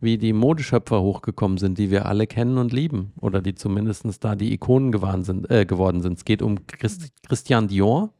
[0.00, 3.12] wie die Modeschöpfer hochgekommen sind, die wir alle kennen und lieben.
[3.20, 6.18] Oder die zumindest da die Ikonen sind, äh, geworden sind.
[6.18, 8.10] Es geht um Christ, Christian Dior,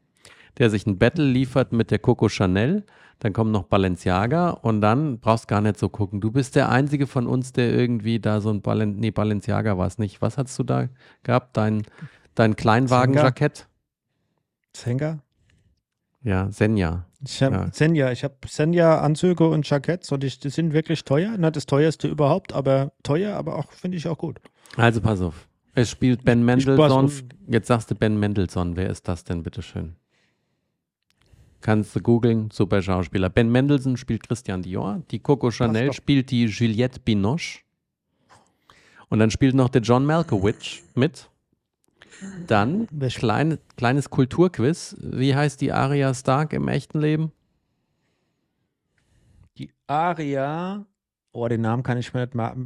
[0.59, 2.85] der sich ein Battle liefert mit der Coco Chanel.
[3.19, 6.21] Dann kommt noch Balenciaga und dann brauchst gar nicht so gucken.
[6.21, 9.87] Du bist der Einzige von uns, der irgendwie da so ein Balen nee, Balenciaga war
[9.87, 10.23] es nicht.
[10.23, 10.89] Was hast du da
[11.23, 11.57] gehabt?
[11.57, 11.83] Dein,
[12.35, 13.69] dein Kleinwagenjackett?
[14.73, 15.19] Zenga?
[16.23, 17.07] Ja, Senja.
[17.25, 17.69] Ich habe Ja.
[17.73, 21.37] Senja, ich habe Senja-Anzüge und Jacketts und ich, die sind wirklich teuer.
[21.37, 24.41] Nicht das teuerste überhaupt, aber teuer, aber auch finde ich auch gut.
[24.77, 25.47] Also pass auf.
[25.75, 27.11] Es spielt Ben Mendelssohn.
[27.47, 28.77] Jetzt sagst du Ben Mendelssohn.
[28.77, 29.97] Wer ist das denn, bitteschön?
[31.61, 33.29] Kannst du googeln, super Schauspieler.
[33.29, 35.03] Ben Mendelssohn spielt Christian Dior.
[35.11, 37.61] Die Coco Chanel spielt die Juliette Binoche.
[39.09, 41.30] Und dann spielt noch der John Malkovich mit.
[42.47, 44.97] Dann, kleine, kleines Kulturquiz.
[45.01, 47.33] Wie heißt die Aria Stark im echten Leben?
[49.59, 50.87] Die Aria,
[51.33, 52.57] oh, den Namen kann ich mir nicht, mar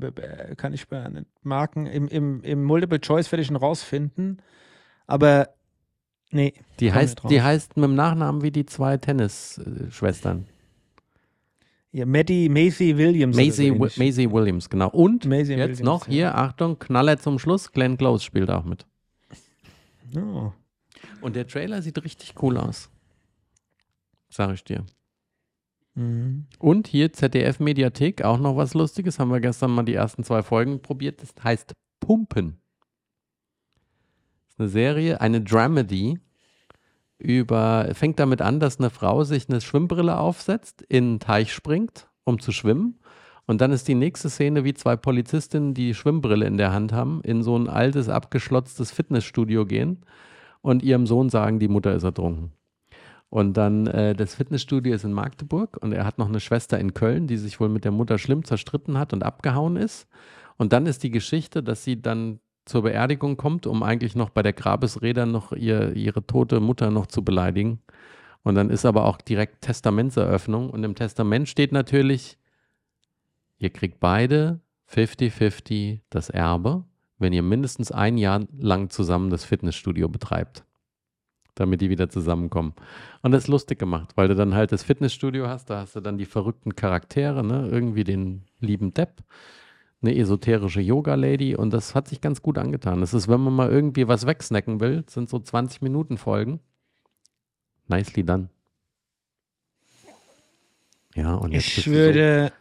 [0.56, 1.86] kann ich mir nicht marken.
[1.86, 4.42] Im, im, Im Multiple Choice werde ich ihn rausfinden.
[5.06, 5.48] Aber
[6.30, 6.54] nee.
[6.80, 10.46] Die heißt, die heißt mit dem Nachnamen wie die zwei Tennisschwestern.
[11.92, 13.36] Ja, Maddie, Maisie Williams.
[13.36, 13.70] Maisie.
[13.70, 14.88] Maisie Williams, genau.
[14.90, 16.12] Und Maisie jetzt Williams, noch ja.
[16.12, 18.84] hier, Achtung, Knaller zum Schluss, Glenn Close spielt auch mit.
[20.16, 20.52] Oh.
[21.20, 22.90] Und der Trailer sieht richtig cool aus.
[24.28, 24.84] Sag ich dir.
[25.94, 26.46] Mhm.
[26.58, 30.42] Und hier ZDF Mediathek, auch noch was Lustiges, haben wir gestern mal die ersten zwei
[30.42, 31.22] Folgen probiert.
[31.22, 32.58] Das heißt Pumpen.
[34.46, 36.18] Das ist eine Serie, eine Dramedy
[37.18, 42.08] über, fängt damit an, dass eine Frau sich eine Schwimmbrille aufsetzt, in einen Teich springt,
[42.24, 42.98] um zu schwimmen.
[43.46, 47.20] Und dann ist die nächste Szene, wie zwei Polizistinnen, die Schwimmbrille in der Hand haben,
[47.22, 49.98] in so ein altes, abgeschlotztes Fitnessstudio gehen
[50.62, 52.52] und ihrem Sohn sagen, die Mutter ist ertrunken.
[53.28, 56.94] Und dann, äh, das Fitnessstudio ist in Magdeburg und er hat noch eine Schwester in
[56.94, 60.06] Köln, die sich wohl mit der Mutter schlimm zerstritten hat und abgehauen ist.
[60.56, 64.42] Und dann ist die Geschichte, dass sie dann zur Beerdigung kommt, um eigentlich noch bei
[64.42, 67.80] der Grabesrede noch ihr, ihre tote Mutter noch zu beleidigen.
[68.42, 70.70] Und dann ist aber auch direkt Testamentseröffnung.
[70.70, 72.38] Und im Testament steht natürlich,
[73.58, 76.84] ihr kriegt beide 50-50 das Erbe,
[77.18, 80.64] wenn ihr mindestens ein Jahr lang zusammen das Fitnessstudio betreibt.
[81.54, 82.74] Damit die wieder zusammenkommen.
[83.22, 86.00] Und das ist lustig gemacht, weil du dann halt das Fitnessstudio hast, da hast du
[86.00, 87.68] dann die verrückten Charaktere, ne?
[87.70, 89.22] irgendwie den lieben Depp,
[90.02, 93.00] eine esoterische Yoga-Lady und das hat sich ganz gut angetan.
[93.00, 96.60] Das ist, wenn man mal irgendwie was wegsnacken will, sind so 20 Minuten Folgen.
[97.86, 98.48] Nicely done.
[101.14, 102.52] Ja, und jetzt Ich würde,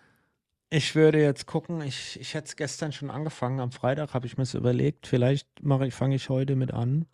[0.75, 4.37] ich würde jetzt gucken, ich, ich hätte es gestern schon angefangen, am Freitag habe ich
[4.37, 7.05] mir es überlegt, vielleicht mache ich, fange ich heute mit an.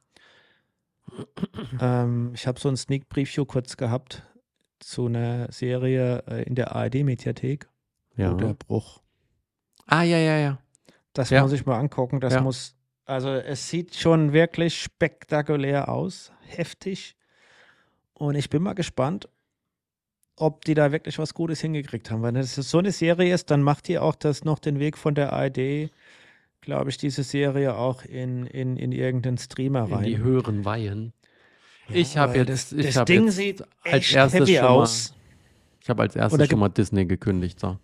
[1.82, 4.24] ähm, ich habe so ein Sneak Preview kurz gehabt
[4.80, 7.68] zu einer Serie äh, in der ARD-Mediathek.
[8.16, 8.34] ja.
[8.34, 9.02] Der Bruch.
[9.88, 10.60] Ah, ja, ja, ja.
[11.14, 11.42] Das Ja.
[11.42, 12.20] muss ich mal angucken.
[12.20, 12.42] Das Ja.
[12.42, 17.18] muss, also es sieht schon wirklich spektakulär aus, heftig.
[18.14, 19.28] Und ich bin mal gespannt,
[20.40, 22.24] ob die da wirklich was Gutes hingekriegt haben.
[22.24, 25.16] Wenn es so eine Serie ist, dann macht die auch das noch den Weg von
[25.16, 25.90] der ARD,
[26.62, 30.04] glaube ich, diese Serie auch in, in, in irgendeinen Streamer In rein.
[30.04, 31.14] die höheren Weihen.
[31.92, 34.64] Ich habe jetzt, das, ich das habe Ding jetzt sieht als echt erstes heavy schon
[34.64, 35.14] mal- aus.
[35.82, 37.60] Ich habe als erstes schon mal Disney gekündigt.
[37.60, 37.78] So.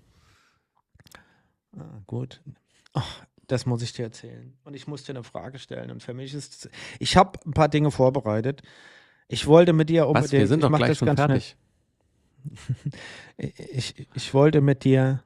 [1.78, 2.42] Ah, gut.
[2.94, 4.54] Ach, das muss ich dir erzählen.
[4.64, 5.92] Und ich muss dir eine Frage stellen.
[5.92, 8.62] Und für mich ist, ich habe ein paar Dinge vorbereitet.
[9.28, 10.26] Ich wollte mit dir unbedingt.
[10.34, 10.40] Was?
[10.40, 11.42] Wir sind doch gleich schon ganz schnell.
[13.38, 15.24] Ich, ich wollte mit dir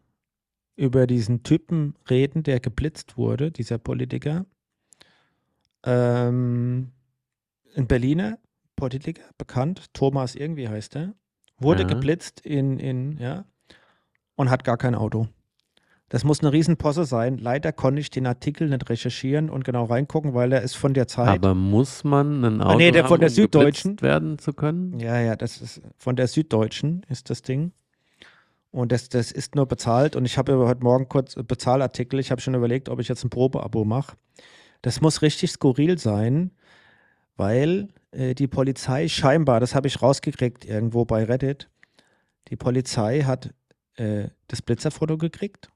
[0.76, 4.46] über diesen Typen reden, der geblitzt wurde, dieser Politiker.
[5.84, 6.92] Ähm,
[7.76, 8.40] ein Berliner
[8.76, 11.14] Politiker, bekannt, Thomas irgendwie heißt er,
[11.58, 11.90] wurde Ja.
[11.90, 13.46] geblitzt in, in, ja,
[14.36, 15.28] und hat gar kein Auto.
[16.10, 17.38] Das muss eine Riesenposse sein.
[17.38, 21.08] Leider konnte ich den Artikel nicht recherchieren und genau reingucken, weil er ist von der
[21.08, 21.28] Zeit.
[21.30, 24.02] Aber muss man ein Auto Ah, nee, der haben, von der um Süddeutschen.
[24.02, 25.00] werden zu können?
[25.00, 27.72] Ja, ja, das ist von der Süddeutschen ist das Ding.
[28.72, 30.16] Und das, das ist nur bezahlt.
[30.16, 32.20] Und ich habe heute Morgen kurz äh, Bezahlartikel.
[32.20, 34.16] Ich habe schon überlegt, ob ich jetzt ein Probeabo mache.
[34.82, 36.52] Das muss richtig skurril sein,
[37.36, 41.70] weil äh, die Polizei scheinbar, das habe ich rausgekriegt irgendwo bei Reddit,
[42.48, 43.54] die Polizei hat
[43.96, 45.70] äh, das Blitzerfoto gekriegt,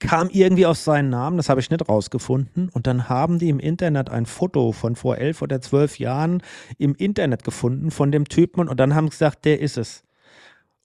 [0.00, 2.68] kam irgendwie auf seinen Namen, das habe ich nicht rausgefunden.
[2.68, 6.42] Und dann haben die im Internet ein Foto von vor elf oder zwölf Jahren
[6.78, 10.04] im Internet gefunden von dem Typen und dann haben sie gesagt, der ist es.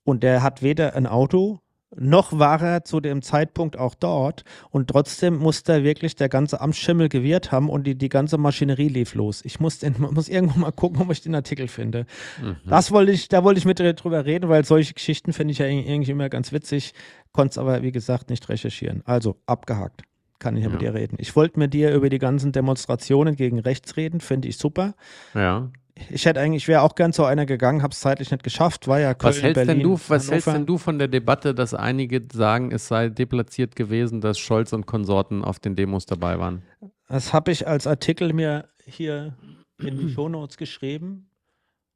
[0.04, 1.60] Und der hat weder ein Auto,
[1.96, 7.08] noch war er zu dem Zeitpunkt auch dort und trotzdem musste wirklich der ganze Amtsschimmel
[7.08, 9.42] gewirrt haben und die, die ganze Maschinerie lief los.
[9.44, 12.06] Ich muss, den, muss irgendwo mal gucken, ob ich den Artikel finde.
[12.42, 12.56] Mhm.
[12.66, 15.58] Das wollte ich, da wollte ich mit dir drüber reden, weil solche Geschichten finde ich
[15.58, 16.94] ja irgendwie immer ganz witzig,
[17.32, 19.02] konnte es aber, wie gesagt, nicht recherchieren.
[19.04, 20.02] Also, abgehakt.
[20.40, 21.16] Kann ich ja mit dir reden.
[21.20, 24.94] Ich wollte mit dir über die ganzen Demonstrationen gegen rechts reden, finde ich super.
[25.32, 25.70] Ja.
[26.10, 28.88] Ich hätte eigentlich, ich wäre auch gern zu einer gegangen, habe es zeitlich nicht geschafft,
[28.88, 30.58] war ja Köln, Was hältst Berlin, denn du, was hältst Hannover.
[30.58, 34.86] denn du von der Debatte, dass einige sagen, es sei deplatziert gewesen, dass Scholz und
[34.86, 36.62] Konsorten auf den Demos dabei waren?
[37.08, 39.36] Das habe ich als Artikel mir hier
[39.78, 41.28] in die Shownotes geschrieben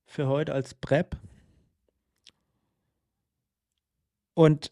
[0.06, 1.16] für heute als Prep.
[4.34, 4.70] Und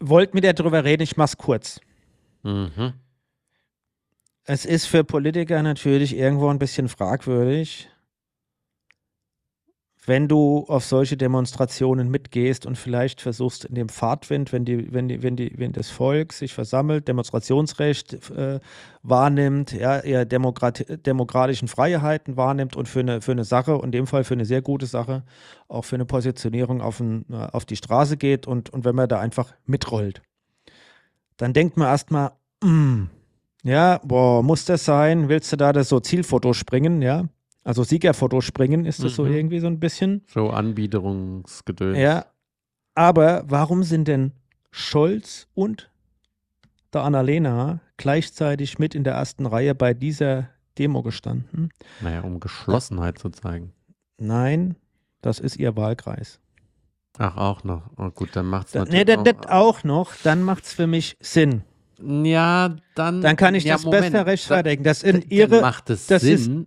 [0.00, 1.80] wollte mit dir drüber reden, ich mach's kurz.
[2.42, 2.94] Mhm.
[4.44, 7.88] Es ist für Politiker natürlich irgendwo ein bisschen fragwürdig,
[10.06, 15.08] wenn du auf solche Demonstrationen mitgehst und vielleicht versuchst in dem Fahrtwind, wenn die, wenn
[15.08, 18.60] die, wenn die, wenn das Volk sich versammelt, Demonstrationsrecht äh,
[19.02, 24.06] wahrnimmt, ja, eher Demokrat demokratischen Freiheiten wahrnimmt und für eine, für eine Sache, in dem
[24.06, 25.22] Fall für eine sehr gute Sache,
[25.68, 29.08] auch für eine Positionierung auf, ein, äh, auf die Straße geht und, und wenn man
[29.08, 30.22] da einfach mitrollt,
[31.36, 32.32] dann denkt man erstmal,
[32.62, 33.04] mm,
[33.64, 35.28] ja, boah, muss das sein?
[35.28, 37.28] Willst du da das so Zielfoto springen, ja?
[37.62, 39.32] Also Siegerfoto springen ist das so Mhm.
[39.34, 40.22] irgendwie so ein bisschen.
[40.26, 41.98] So Anbiederungsgedöns.
[41.98, 42.26] Ja.
[42.94, 44.32] Aber warum sind denn
[44.70, 45.90] Scholz und
[46.92, 51.70] der Annalena gleichzeitig mit in der ersten Reihe bei dieser Demo gestanden?
[52.00, 53.72] Naja, um Geschlossenheit zu zeigen.
[54.18, 54.76] Nein,
[55.22, 56.40] das ist ihr Wahlkreis.
[57.18, 57.82] Ach, auch noch.
[57.96, 60.86] Oh, gut, dann macht's Da, natürlich nee, das, das auch noch, dann macht es für
[60.86, 61.62] mich Sinn.
[62.02, 63.20] Ja, dann.
[63.20, 64.12] Dann kann ich ja, das Moment.
[64.12, 64.84] besser rechtfertigen.
[64.84, 66.66] Das in ihre, dann macht es das ist- Sinn.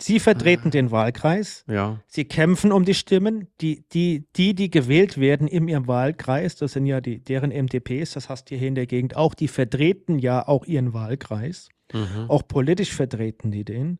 [0.00, 1.64] Sie vertreten den Wahlkreis.
[1.68, 2.00] ja.
[2.06, 3.48] Sie kämpfen um die Stimmen.
[3.60, 8.12] Die, die, die, die gewählt werden in ihrem Wahlkreis, das sind ja die, deren MDPs,
[8.12, 11.68] das hast du hier in der Gegend auch, die vertreten ja auch ihren Wahlkreis.
[11.92, 12.26] Mhm.
[12.28, 13.98] Auch politisch vertreten die den.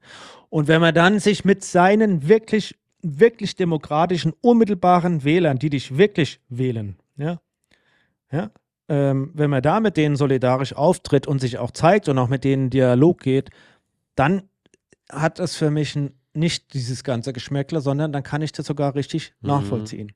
[0.49, 6.41] Und wenn man dann sich mit seinen wirklich, wirklich demokratischen, unmittelbaren Wählern, die dich wirklich
[6.49, 7.41] wählen, ja,
[8.31, 8.51] ja,
[8.89, 12.45] ähm, wenn man da mit denen solidarisch auftritt und sich auch zeigt und auch mit
[12.45, 13.51] denen Dialog geht,
[14.15, 14.43] dann
[15.13, 15.97] hat es für mich
[16.35, 19.49] nicht dieses ganze Geschmäckle, sondern dann kann ich das sogar richtig Mhm.
[19.49, 20.13] nachvollziehen.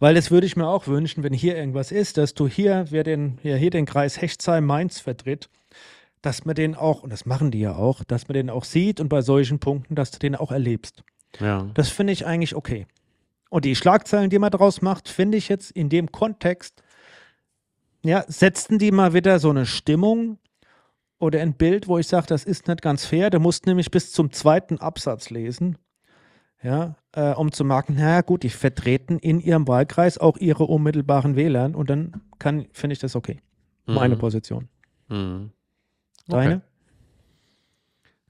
[0.00, 3.04] Weil das würde ich mir auch wünschen, wenn hier irgendwas ist, dass du hier, wer
[3.04, 5.48] den, ja, hier den Kreis Hechtsheim-Mainz vertritt,
[6.20, 9.00] dass man den auch, und das machen die ja auch, dass man den auch sieht
[9.00, 11.04] und bei solchen Punkten, dass du den auch erlebst.
[11.40, 11.68] Ja.
[11.74, 12.86] Das finde ich eigentlich okay.
[13.50, 16.82] Und die Schlagzeilen, die man draus macht, finde ich jetzt in dem Kontext,
[18.04, 20.38] ja, setzten die mal wieder so eine Stimmung
[21.22, 23.30] oder ein Bild, wo ich sage, das ist nicht ganz fair.
[23.30, 25.78] Du musst nämlich bis zum zweiten Absatz lesen,
[26.62, 31.36] ja, äh, um zu merken, na gut, die vertreten in ihrem Wahlkreis auch ihre unmittelbaren
[31.36, 33.40] Wählern und dann kann, finde ich das okay.
[33.86, 34.18] Meine Mhm.
[34.18, 34.68] Position.
[35.08, 35.50] Mhm.
[36.26, 36.56] Deine?
[36.56, 36.60] Okay.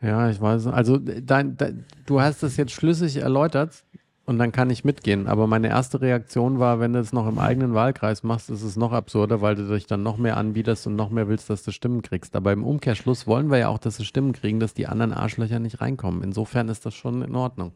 [0.08, 0.66] Ja, ich weiß.
[0.66, 3.84] Also dein, dein, du hast es jetzt schlüssig erläutert
[4.24, 5.26] und dann kann ich mitgehen.
[5.26, 8.76] Aber meine erste Reaktion war, wenn du es noch im eigenen Wahlkreis machst, ist es
[8.76, 11.72] noch absurder, weil du dich dann noch mehr anbietest und noch mehr willst, dass du
[11.72, 12.36] Stimmen kriegst.
[12.36, 15.58] Aber im Umkehrschluss wollen wir ja auch, dass sie Stimmen kriegen, dass die anderen Arschlöcher
[15.58, 16.22] nicht reinkommen.
[16.22, 17.72] Insofern ist das schon in Ordnung.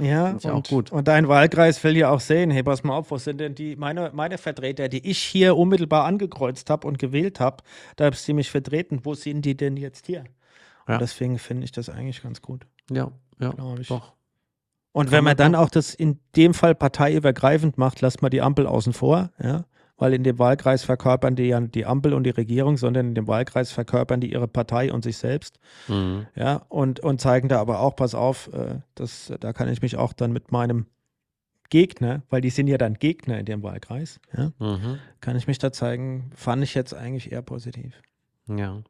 [0.00, 0.92] Ja, ich auch und, gut.
[0.92, 3.74] und dein Wahlkreis will ja auch sehen, hey, pass mal auf, wo sind denn die,
[3.74, 7.64] meine, meine Vertreter, die ich hier unmittelbar angekreuzt habe und gewählt habe,
[7.96, 10.24] da habe sie mich vertreten, wo sind die denn jetzt hier?
[10.86, 10.94] Ja.
[10.94, 13.88] Und deswegen finde ich das eigentlich ganz gut, Ja, ja, glaube ich.
[13.88, 14.12] doch.
[14.92, 18.66] Und wenn man dann auch das in dem Fall parteiübergreifend macht, lasst mal die Ampel
[18.66, 19.64] außen vor, ja,
[19.98, 23.28] weil in dem Wahlkreis verkörpern die ja die Ampel und die Regierung, sondern in dem
[23.28, 25.60] Wahlkreis verkörpern die ihre Partei und sich selbst.
[25.88, 26.26] Mhm.
[26.34, 29.96] Ja, und, und zeigen da aber auch, pass auf, äh, das, da kann ich mich
[29.96, 30.86] auch dann mit meinem
[31.68, 34.98] Gegner, weil die sind ja dann Gegner in dem Wahlkreis, ja, Mhm.
[35.20, 37.94] kann ich mich da zeigen, fand ich jetzt eigentlich eher positiv.
[38.48, 38.82] Ja.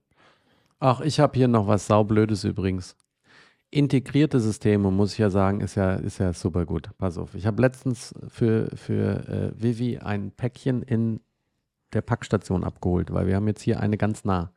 [0.78, 2.96] Ach, ich habe hier noch was saublödes übrigens.
[3.72, 6.90] Integrierte Systeme, muss ich ja sagen, ist ja, ist ja super gut.
[6.98, 7.34] Pass auf.
[7.34, 11.20] Ich habe letztens für, für äh, Vivi ein Päckchen in
[11.92, 14.52] der Packstation abgeholt, weil wir haben jetzt hier eine ganz nah.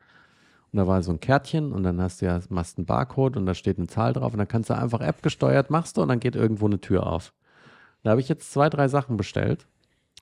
[0.71, 3.45] Und da war so ein Kärtchen und dann hast du ja, machst einen Barcode und
[3.45, 6.07] da steht eine Zahl drauf und dann kannst du einfach App gesteuert machst du und
[6.07, 7.33] dann geht irgendwo eine Tür auf.
[8.01, 9.67] Da habe ich jetzt zwei, drei Sachen bestellt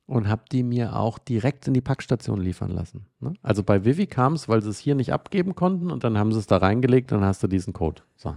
[0.08, 3.06] und habe die mir auch direkt in die Packstation liefern lassen.
[3.22, 3.34] Ne?
[3.42, 6.34] Also bei Vivi kam es, weil sie es hier nicht abgeben konnten und dann haben
[6.34, 8.02] sie es da reingelegt und dann hast du diesen Code.
[8.18, 8.36] So.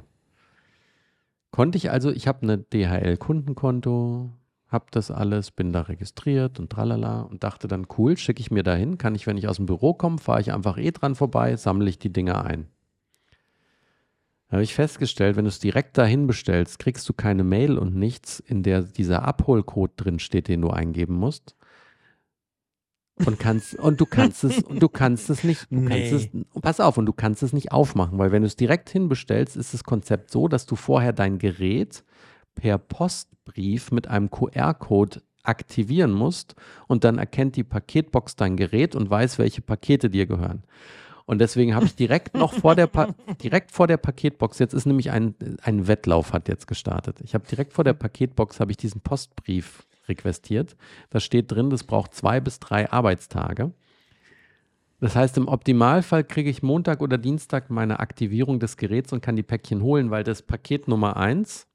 [1.55, 4.33] Konnte ich also, ich habe eine DHL-Kundenkonto,
[4.67, 8.65] habe das alles, bin da registriert und tralala und dachte dann, cool, schicke ich mir
[8.65, 11.55] dahin, kann ich, wenn ich aus dem Büro komme, fahre ich einfach eh dran vorbei,
[11.55, 12.67] sammle ich die Dinger ein.
[14.49, 17.95] Da habe ich festgestellt, wenn du es direkt dahin bestellst, kriegst du keine Mail und
[17.95, 21.55] nichts, in der dieser Abholcode drin steht, den du eingeben musst.
[23.27, 26.45] Und kannst, und du kannst es, und du kannst es nicht, du kannst es, Nee.
[26.61, 29.73] pass auf, und du kannst es nicht aufmachen, weil wenn du es direkt hinbestellst, ist
[29.73, 32.03] das Konzept so, dass du vorher dein Gerät
[32.57, 36.55] per Postbrief mit einem QR-Code aktivieren musst
[36.89, 40.65] und dann erkennt die Paketbox dein Gerät und weiß, welche Pakete dir gehören.
[41.27, 44.87] Und deswegen habe ich direkt noch vor der, pa direkt vor der Paketbox, jetzt ist
[44.87, 47.21] nämlich ein, ein Wettlauf hat jetzt gestartet.
[47.23, 50.77] Ich habe direkt vor der Paketbox, habe ich diesen Postbrief requestiert.
[51.11, 53.73] Da steht drin, das braucht zwei bis drei Arbeitstage.
[55.01, 59.37] Das heißt, im Optimalfall kriege ich Montag oder Dienstag meine Aktivierung des Geräts und kann
[59.37, 61.67] die Päckchen holen, weil das Paket Nummer eins,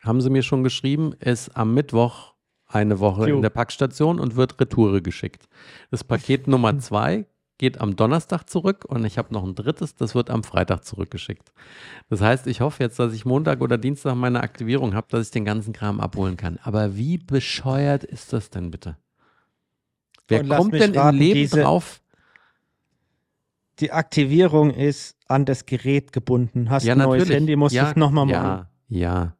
[0.00, 2.34] haben sie mir schon geschrieben, ist am Mittwoch
[2.66, 3.36] eine Woche Jo.
[3.36, 5.48] in der Packstation und wird Retoure geschickt.
[5.90, 7.26] Das Paket Nummer zwei
[7.60, 11.52] geht am Donnerstag zurück und ich habe noch ein drittes, das wird am Freitag zurückgeschickt.
[12.08, 15.30] Das heißt, ich hoffe jetzt, dass ich Montag oder Dienstag meine Aktivierung habe, dass ich
[15.30, 16.58] den ganzen Kram abholen kann.
[16.62, 18.96] Aber wie bescheuert ist das denn bitte?
[20.26, 22.00] Wer kommt denn raten, im Leben diese- drauf?
[23.78, 26.70] Die Aktivierung ist an das Gerät gebunden.
[26.70, 27.36] Hast Ja, ein neues natürlich.
[27.40, 28.66] Handy, musst ja, es nochmal machen.
[28.88, 29.36] Ja, ja.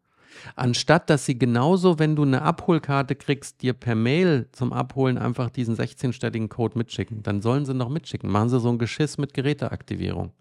[0.57, 5.51] Anstatt, dass sie genauso, wenn du eine Abholkarte kriegst, dir per Mail zum Abholen einfach
[5.51, 8.31] diesen 16-stelligen Code mitschicken, dann sollen sie noch mitschicken.
[8.31, 10.33] Machen sie so ein Geschiss mit Geräteaktivierung.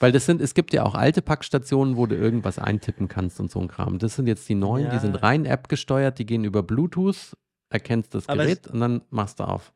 [0.00, 3.50] Weil das sind, es gibt ja auch alte Packstationen, wo du irgendwas eintippen kannst und
[3.50, 3.98] so ein Kram.
[3.98, 5.00] Das sind jetzt die neuen, die Ja.
[5.00, 7.36] sind rein App gesteuert, die gehen über Bluetooth,
[7.68, 9.72] erkennst das Aber es- Gerät und dann machst du auf.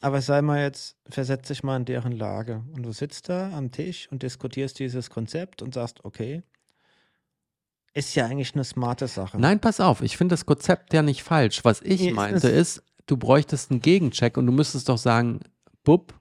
[0.00, 2.62] Aber sei mal jetzt, versetz dich mal in deren Lage.
[2.76, 6.42] Und du sitzt da am Tisch und diskutierst dieses Konzept und sagst, okay,
[7.94, 9.38] ist ja eigentlich eine smarte Sache.
[9.40, 11.64] Nein, pass auf, ich finde das Konzept ja nicht falsch.
[11.64, 15.40] Was ich Nee, meinte ist- du bräuchtest einen Gegencheck und du müsstest doch sagen,
[15.84, 16.12] Bub,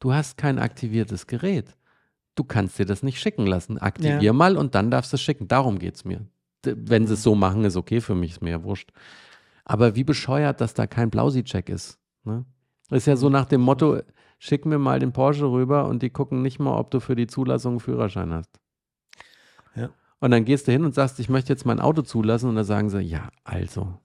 [0.00, 1.74] du hast kein aktiviertes Gerät.
[2.34, 3.78] Du kannst dir das nicht schicken lassen.
[3.78, 4.32] Aktivier Ja.
[4.32, 5.48] mal und dann darfst du es schicken.
[5.48, 6.26] Darum geht es mir.
[6.64, 8.90] Wenn sie es so machen, ist okay für mich, ist mir ja wurscht.
[9.64, 11.98] Aber wie bescheuert, dass da kein Blausi-Check ist.
[12.24, 12.44] Ne?
[12.90, 14.00] Ist ja so nach dem Motto,
[14.38, 17.26] schick mir mal den Porsche rüber und die gucken nicht mal, ob du für die
[17.26, 18.50] Zulassung einen Führerschein hast.
[20.20, 22.64] Und dann gehst du hin und sagst, ich möchte jetzt mein Auto zulassen und dann
[22.64, 23.98] sagen sie, ja, also,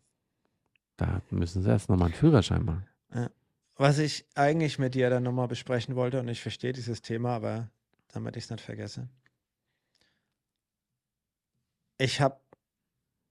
[0.98, 2.88] da müssen sie erst nochmal einen Führerschein machen.
[3.76, 7.70] Was ich eigentlich mit dir dann nochmal besprechen wollte, und ich verstehe dieses Thema, aber
[8.10, 9.10] damit ich es nicht vergesse.
[11.98, 12.38] Ich habe,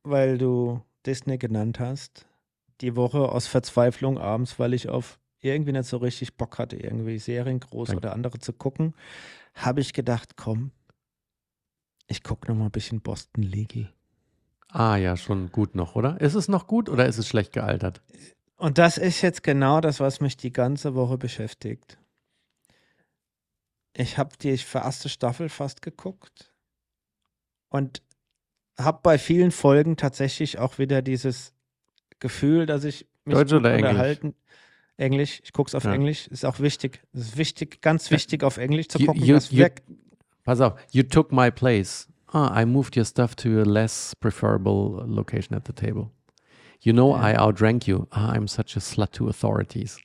[0.03, 2.26] weil du Disney genannt hast,
[2.80, 7.18] die Woche aus Verzweiflung abends, weil ich auf irgendwie nicht so richtig Bock hatte, irgendwie
[7.18, 7.99] Serien groß Danke.
[7.99, 8.95] oder andere zu gucken,
[9.55, 10.72] habe ich gedacht, komm,
[12.07, 13.92] ich gucke noch mal ein bisschen Boston Legal.
[14.68, 16.20] Ah ja, schon gut noch, oder?
[16.20, 18.03] Ist es noch gut oder ist es schlecht gealtert?
[18.57, 21.98] Und das ist jetzt genau das, was mich die ganze Woche beschäftigt.
[23.94, 26.55] Ich habe die erste Staffel fast geguckt
[27.68, 28.03] und
[28.78, 31.53] habe bei vielen Folgen tatsächlich auch wieder dieses
[32.20, 33.90] Gefühl, dass ich mich Deutsch oder Englisch?
[33.90, 34.34] unterhalten.
[34.96, 35.92] Englisch, ich gucke es auf Ja.
[35.92, 37.03] Englisch, ist auch wichtig.
[37.12, 39.22] Es ist wichtig, ganz wichtig, auf Englisch zu gucken.
[39.22, 39.82] you- das you- wirkt-
[40.45, 42.09] Pass auf, you took my place.
[42.32, 46.11] Ah, I moved your stuff to a less preferable location at the table.
[46.80, 47.30] You know Ja.
[47.32, 48.07] I outrank you.
[48.11, 49.99] Ah, I'm such a slut to authorities.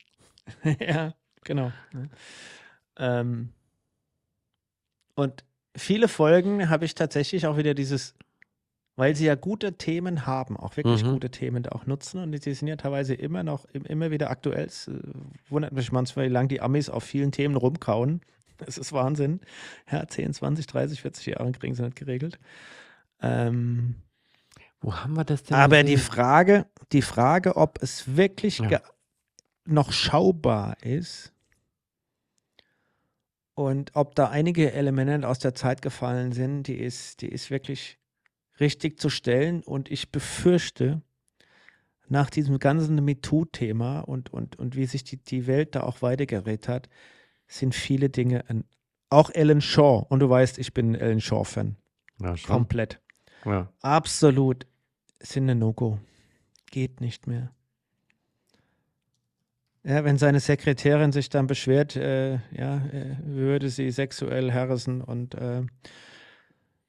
[0.80, 1.14] ja,
[1.44, 1.72] genau.
[2.98, 3.50] Ähm,
[5.14, 5.44] und
[5.76, 8.14] viele Folgen habe ich tatsächlich auch wieder dieses,
[8.96, 11.12] weil sie ja gute Themen haben, auch wirklich Mhm.
[11.14, 14.30] gute Themen da auch nutzen und die sind ja teilweise immer noch, im- immer wieder
[14.30, 14.66] aktuell.
[14.66, 15.00] Es äh,
[15.48, 18.20] wundert mich manchmal, wie lange die Amis auf vielen Themen rumkauen.
[18.58, 19.40] Das ist Wahnsinn.
[19.90, 22.38] Ja, 10, 20, 30, 40 Jahre kriegen sie nicht geregelt.
[23.20, 23.96] Ähm,
[24.80, 25.56] Wo haben wir das denn?
[25.56, 25.96] aber die?
[25.96, 28.80] Frage, die Frage, ob es wirklich Ja.
[29.64, 31.32] noch schaubar ist
[33.54, 37.98] und ob da einige Elemente aus der Zeit gefallen sind, die ist, die ist wirklich
[38.60, 39.62] richtig zu stellen.
[39.62, 41.02] Und ich befürchte,
[42.08, 46.68] nach diesem ganzen MeToo-Thema und, und, und wie sich die, die Welt da auch weitergerät
[46.68, 46.88] hat,
[47.48, 48.44] sind viele Dinge,
[49.10, 51.76] auch Ellen Shaw, und du weißt, ich bin ein Ellen Shaw-Fan,
[52.20, 53.00] ja, komplett.
[53.44, 53.72] Ja.
[53.80, 54.66] Absolut
[55.20, 55.98] sind ein No-Go.
[56.70, 57.50] Geht nicht mehr.
[59.84, 65.34] Ja, wenn seine Sekretärin sich dann beschwert, äh, ja, äh, würde sie sexuell harassen und,
[65.34, 65.62] äh,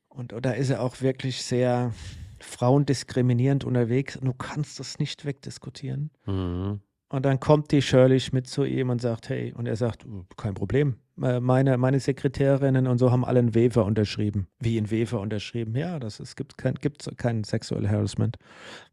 [0.10, 1.93] und da ist er auch wirklich sehr
[2.41, 6.10] frauendiskriminierend unterwegs und du kannst das nicht wegdiskutieren.
[6.26, 6.82] Mhm.
[7.12, 10.26] Und dann kommt die Shirley Schmidt zu ihm und sagt, hey, und er sagt, "Oh,
[10.38, 10.95] kein Problem.
[11.22, 14.47] Äh, Meine, meine Sekretärinnen und so haben alle einen Wefer unterschrieben.
[14.60, 15.76] Wie ein Wefer unterschrieben?
[15.76, 18.38] Ja, das ist, gibt kein, gibt's kein Sexual Harassment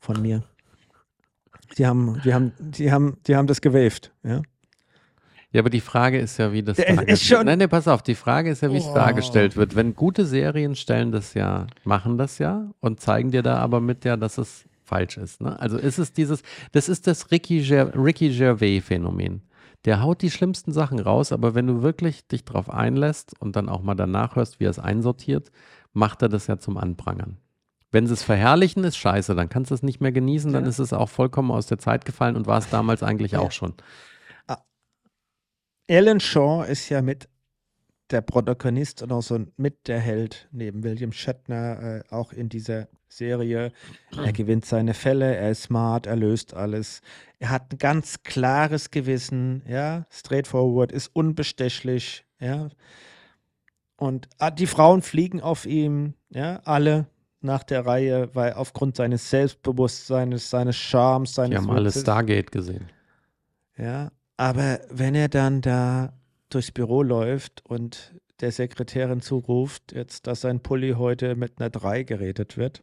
[0.01, 0.43] von mir.
[1.77, 4.41] Die haben, die haben, die haben, die haben das gewaved, ja.
[5.53, 7.87] Ja, aber die Frage ist ja, wie das Der ist dargestellt schon- Nein, nee, pass
[7.89, 8.95] auf, die Frage ist ja, wie es Oh.
[8.95, 9.75] dargestellt wird.
[9.77, 14.05] Wenn gute Serien stellen das ja, machen das ja und zeigen dir da aber mit
[14.05, 15.41] ja, dass es falsch ist.
[15.43, 15.59] Ne?
[15.61, 19.43] Also ist es dieses, das ist das Ricky, Ger Ricky Gervais-Phänomen.
[19.85, 23.69] Der haut die schlimmsten Sachen raus, aber wenn du wirklich dich drauf einlässt und dann
[23.69, 25.51] auch mal danach hörst, wie er es einsortiert,
[25.93, 27.37] macht er das ja zum Anprangern.
[27.93, 30.69] Wenn sie es verherrlichen, ist scheiße, dann kannst du es nicht mehr genießen, dann Ja.
[30.69, 33.39] ist es auch vollkommen aus der Zeit gefallen und war es damals eigentlich Ja.
[33.41, 33.75] auch schon.
[35.89, 37.29] Alan Shaw ist ja mit
[38.11, 42.89] der Protagonist und auch so mit der Held neben William Shatner äh, auch in dieser
[43.09, 43.73] Serie.
[44.17, 47.01] Er gewinnt seine Fälle, er ist smart, er löst alles.
[47.39, 52.69] Er hat ein ganz klares Gewissen, ja, straightforward, ist unbestechlich, ja.
[53.97, 57.07] Und ah, die Frauen fliegen auf ihm, ja, alle
[57.41, 62.51] nach der Reihe, weil aufgrund seines Selbstbewusstseins, seines Charmes, seines Die haben alle Witzes- Stargate
[62.53, 62.91] gesehen.
[63.79, 66.13] ja, aber wenn er dann da
[66.49, 72.03] durchs Büro läuft und der Sekretärin zuruft, jetzt, dass sein Pulli heute mit einer 3
[72.03, 72.83] geredet wird.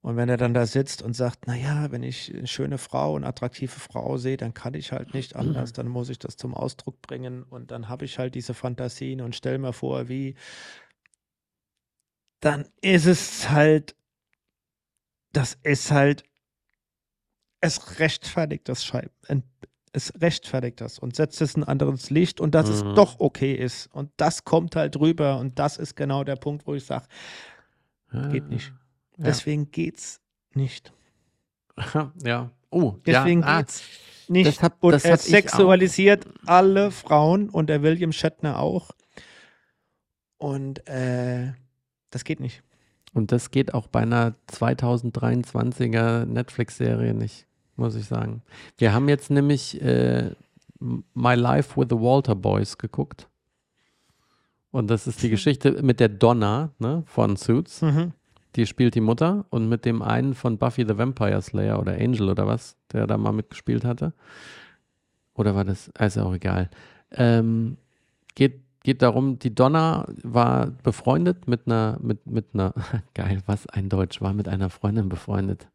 [0.00, 3.26] Und wenn er dann da sitzt und sagt, naja, wenn ich eine schöne Frau, eine
[3.26, 7.02] attraktive Frau sehe, dann kann ich halt nicht anders, dann muss ich das zum Ausdruck
[7.02, 10.36] bringen und dann habe ich halt diese Fantasien und stell mir vor, wie,
[12.40, 13.96] dann ist es halt,
[15.32, 16.24] das ist halt,
[17.60, 19.10] es rechtfertigt das Scheiben,
[19.98, 22.72] es rechtfertigt das und setzt es ein anderes Licht und dass Mhm.
[22.90, 23.88] es doch okay ist.
[23.92, 27.06] Und das kommt halt rüber und das ist genau der Punkt, wo ich sage,
[28.30, 28.72] geht nicht.
[29.18, 29.24] Ja.
[29.26, 30.20] Deswegen geht's
[30.54, 30.92] nicht.
[32.24, 32.50] ja.
[32.70, 33.46] Oh, Deswegen ja.
[33.46, 33.82] ah, geht's
[34.28, 34.46] nicht.
[34.46, 35.24] das hab- und das er ich auch.
[35.26, 38.90] sexualisiert alle Frauen und der William Shatner auch.
[40.38, 41.52] Und äh,
[42.10, 42.62] das geht nicht.
[43.14, 47.46] Und das geht auch bei einer 2023er Netflix-Serie nicht,
[47.78, 48.42] muss ich sagen.
[48.76, 50.30] Wir haben jetzt nämlich äh,
[50.80, 53.28] My Life with the Walter Boys geguckt.
[54.70, 57.82] Und das ist die Geschichte mit der Donna ne, von Suits.
[57.82, 58.12] Mhm.
[58.56, 62.28] Die spielt die Mutter und mit dem einen von Buffy the Vampire Slayer oder Angel
[62.28, 64.12] oder was, der da mal mitgespielt hatte.
[65.34, 65.88] Oder war das?
[65.88, 66.70] Ist ja auch egal.
[67.12, 67.76] Ähm,
[68.34, 72.72] geht geht darum, die Donna war befreundet mit einer, mit, mit einer,
[73.14, 75.68] geil, was ein Deutsch, war mit einer Freundin befreundet.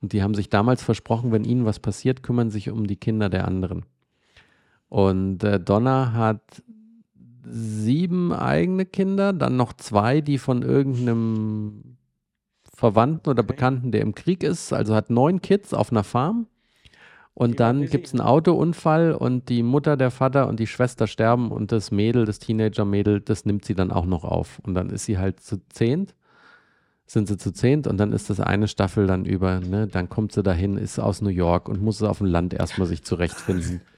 [0.00, 3.28] Und die haben sich damals versprochen, wenn ihnen was passiert, kümmern sich um die Kinder
[3.28, 3.84] der anderen.
[4.88, 6.62] Und äh, Donna hat
[7.44, 11.96] sieben eigene Kinder, dann noch zwei, die von irgendeinem
[12.62, 16.46] Verwandten oder Bekannten, der im Krieg ist, also hat neun Kids auf einer Farm.
[17.34, 21.50] Und dann gibt es einen Autounfall und die Mutter, der Vater und die Schwester sterben
[21.50, 24.58] und das Mädel, das Teenager-Mädel, das nimmt sie dann auch noch auf.
[24.60, 26.14] Und dann ist sie halt zu zehnt,
[27.06, 29.88] sind sie zu zehnt und dann ist das eine Staffel dann über, ne?
[29.88, 33.04] Dann kommt sie dahin, ist aus New York und muss auf dem Land erstmal sich
[33.04, 33.82] zurechtfinden.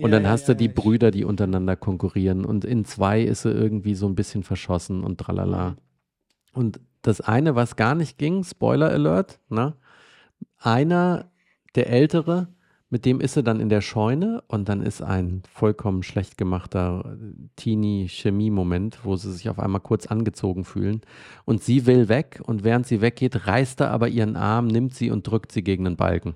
[0.00, 2.46] Und Ja, dann ja, hast du ja, die Brüder, die untereinander konkurrieren.
[2.46, 5.76] Und in zwei ist sie irgendwie so ein bisschen verschossen und tralala.
[6.52, 9.76] Und das eine, was gar nicht ging, Spoiler Alert, ne?
[10.58, 11.30] Einer,
[11.74, 12.48] der Ältere,
[12.90, 17.04] mit dem ist sie dann in der Scheune und dann ist ein vollkommen schlecht gemachter
[17.06, 21.00] äh, Teenie-Chemie-Moment, wo sie sich auf einmal kurz angezogen fühlen.
[21.44, 25.10] Und sie will weg und während sie weggeht, reißt er aber ihren Arm, nimmt sie
[25.10, 26.34] und drückt sie gegen den Balken.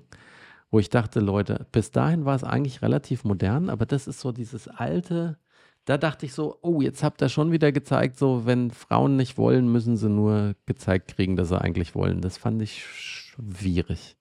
[0.71, 4.31] Wo ich dachte, Leute, bis dahin war es eigentlich relativ modern, aber das ist so
[4.31, 5.37] dieses alte,
[5.83, 9.37] da dachte ich so, oh, jetzt habt ihr schon wieder gezeigt, so, wenn Frauen nicht
[9.37, 12.21] wollen, müssen sie nur gezeigt kriegen, dass sie eigentlich wollen.
[12.21, 14.14] Das fand ich schwierig.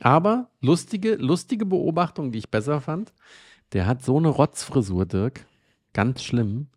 [0.00, 3.12] Aber lustige, lustige Beobachtung, die ich besser fand.
[3.72, 5.46] Der hat so eine Rotzfrisur, Dirk.
[5.92, 6.68] Ganz schlimm.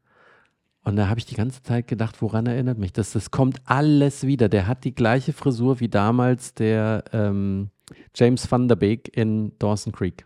[0.84, 3.12] Und da habe ich die ganze Zeit gedacht, woran erinnert mich das?
[3.12, 4.48] Das kommt alles wieder.
[4.50, 7.70] Der hat die gleiche Frisur wie damals der ähm,
[8.16, 10.26] James Van der Beek in Dawson Creek.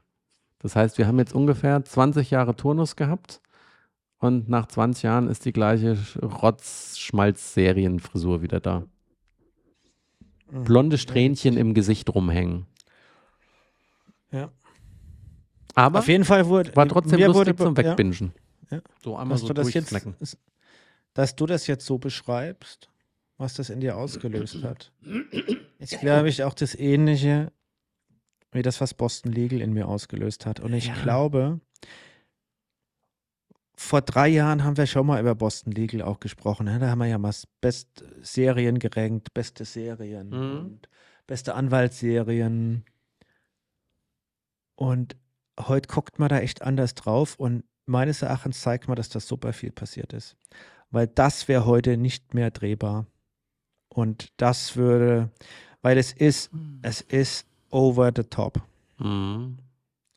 [0.59, 3.41] Das heißt, wir haben jetzt ungefähr 20 Jahre Turnus gehabt
[4.19, 8.83] und nach 20 Jahren ist die gleiche Rotz-Schmalz-Serienfrisur wieder da.
[10.49, 12.67] Blonde Strähnchen im Gesicht rumhängen.
[14.33, 14.51] Ja.
[15.75, 16.75] Aber Auf jeden Fall wurde.
[16.75, 18.33] war trotzdem mir lustig wurde, zum Wegbingen.
[18.69, 18.81] Ja.
[19.01, 19.95] So einmal dass, so du das jetzt,
[21.13, 22.89] dass du das jetzt so beschreibst,
[23.37, 24.91] was das in dir ausgelöst hat.
[25.79, 27.51] Ist, glaube ich, auch das Ähnliche
[28.51, 30.59] wie das, was Boston Legal in mir ausgelöst hat.
[30.59, 30.93] Und ich Ja.
[31.01, 31.59] glaube,
[33.75, 36.65] vor drei Jahren haben wir schon mal über Boston Legal auch gesprochen.
[36.65, 36.77] ne?
[36.79, 40.57] Da haben wir ja mal Best Serien gerankt, beste Serien Mhm.
[40.59, 40.89] und
[41.25, 42.85] beste Anwaltsserien.
[44.75, 45.15] Und
[45.59, 49.53] heute guckt man da echt anders drauf und meines Erachtens zeigt man, dass da super
[49.53, 50.35] viel passiert ist.
[50.91, 53.05] Weil das wäre heute nicht mehr drehbar.
[53.89, 55.29] Und das würde,
[55.81, 56.51] weil es ist,
[56.81, 58.61] es ist over the top.
[58.99, 59.57] Mhm.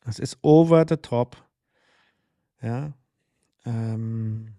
[0.05, 1.37] Es ist over the top.
[2.61, 2.93] Ja.
[3.65, 4.53] Ähm,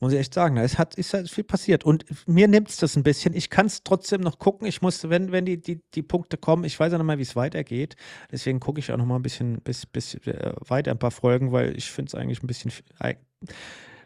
[0.00, 1.84] muss ich echt sagen, ist, hat, ist halt viel passiert.
[1.84, 3.34] Und mir nimmt es das ein bisschen.
[3.34, 4.66] Ich kann es trotzdem noch gucken.
[4.66, 7.22] Ich muss, wenn, wenn die, die, die Punkte kommen, ich weiß ja noch mal, wie
[7.22, 7.96] es weitergeht.
[8.30, 11.52] Deswegen gucke ich auch noch mal ein bisschen, bis, bis, äh, weiter ein paar Folgen,
[11.52, 12.72] weil ich finde es eigentlich ein bisschen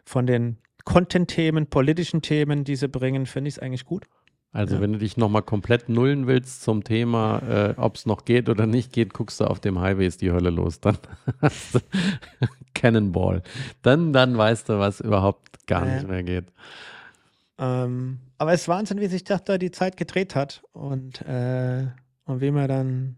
[0.05, 4.05] von den Content-Themen, politischen Themen, die sie bringen, finde ich es eigentlich gut.
[4.53, 4.81] Also Ja.
[4.81, 8.67] wenn du dich nochmal komplett nullen willst zum Thema, äh, ob es noch geht oder
[8.67, 10.79] nicht geht, guckst du auf dem Highway ist die Hölle los.
[10.79, 10.97] Dann
[11.41, 11.79] hast du
[12.75, 13.41] Cannonball.
[13.81, 15.95] Dann, dann weißt du, was überhaupt gar Ja.
[15.95, 16.45] nicht mehr geht.
[17.57, 21.87] Ähm, aber es ist Wahnsinn, wie sich das da die Zeit gedreht hat und, äh,
[22.25, 23.15] und wie man dann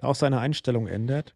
[0.00, 1.34] auch seine Einstellung ändert.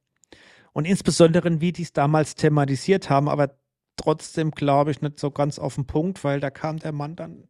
[0.72, 3.56] Und insbesondere, wie die es damals thematisiert haben, aber
[3.96, 7.48] trotzdem glaube ich nicht so ganz auf den Punkt, weil da kam der Mann dann,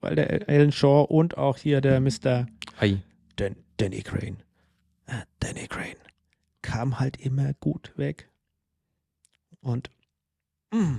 [0.00, 2.46] weil der Alan Shaw und auch hier der Mr.
[2.78, 2.98] Ei.
[3.36, 4.38] Dan Danny Crane,
[5.06, 5.96] äh, Danny Crane,
[6.62, 8.28] kam halt immer gut weg.
[9.60, 9.90] Und
[10.72, 10.98] mm.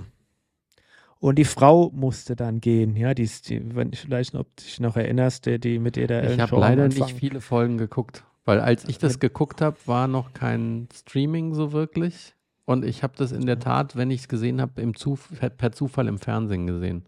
[1.18, 4.62] und die Frau musste dann gehen, ja, die, ist die wenn ich vielleicht ob du
[4.62, 7.12] dich noch erinnerst, die, die mit der der Ich Alan habe Shaw am leider nicht
[7.12, 11.72] viele Folgen geguckt, weil als ich das Mit- geguckt habe, war noch kein Streaming so
[11.72, 12.34] wirklich.
[12.64, 15.28] Und ich habe das in der Tat, wenn ich es gesehen habe, im Zuf
[15.58, 17.04] per Zufall im Fernsehen gesehen.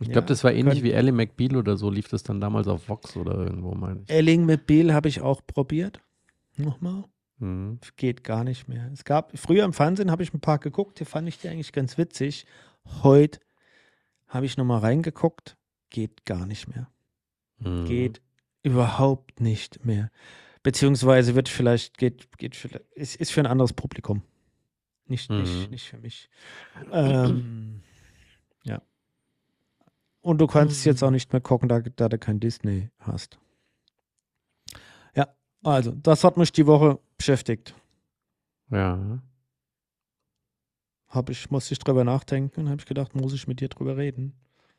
[0.00, 2.68] Ich Ja, glaube, das war ähnlich wie Ellie McBeal oder so, lief das dann damals
[2.68, 4.10] auf Vox oder irgendwo, meine ich.
[4.10, 6.00] Elling mit Bill habe ich auch probiert.
[6.56, 7.04] Nochmal.
[7.38, 7.78] Mhm.
[7.96, 8.90] Geht gar nicht mehr.
[8.92, 11.72] Es gab, früher im Fernsehen habe ich ein paar geguckt, die fand ich die eigentlich
[11.72, 12.46] ganz witzig.
[13.02, 13.40] Heute
[14.28, 15.56] habe ich nochmal reingeguckt,
[15.90, 16.88] geht gar nicht mehr.
[17.58, 17.84] Mhm.
[17.86, 18.20] Geht
[18.62, 20.10] überhaupt nicht mehr.
[20.62, 24.22] Beziehungsweise wird vielleicht, geht, geht vielleicht, ist, ist für ein anderes Publikum.
[25.06, 25.70] Nicht, nicht, Mhm.
[25.70, 26.28] nicht für mich.
[26.92, 27.87] Ähm, ja.
[30.28, 33.38] Und du kannst jetzt auch nicht mehr gucken, da, da du kein Disney hast.
[35.14, 35.26] Ja,
[35.64, 37.74] also, das hat mich die Woche beschäftigt.
[38.70, 39.22] Ja.
[41.08, 44.34] Hab ich, musste ich drüber nachdenken, habe ich gedacht, muss ich mit dir drüber reden.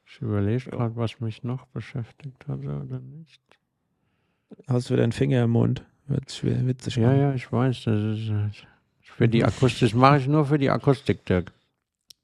[0.05, 3.41] Ich überlege gerade, was mich noch beschäftigt hatte oder nicht.
[4.67, 5.83] Hast du wieder einen Finger im Mund?
[6.05, 6.97] Wird schwer, witzig.
[6.97, 7.85] Ja, ja, ich weiß.
[7.85, 8.51] Das ist, äh,
[9.01, 11.51] Für die Akustik mache ich nur für die Akustik, Dirk.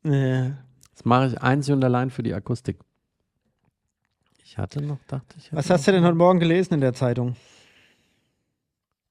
[0.03, 0.51] Äh,
[0.93, 2.77] Das mache ich einzig und allein für die Akustik.
[4.47, 5.51] Ich hatte noch, dachte ich.
[5.51, 7.35] was hast du denn heute Morgen gelesen in der Zeitung?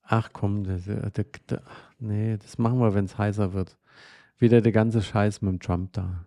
[0.04, 1.60] Ach komm, das, äh, der, der,
[1.98, 3.76] nee, das machen wir, wenn es heißer wird.
[4.38, 6.24] Wieder der ganze Scheiß mit dem Trump da.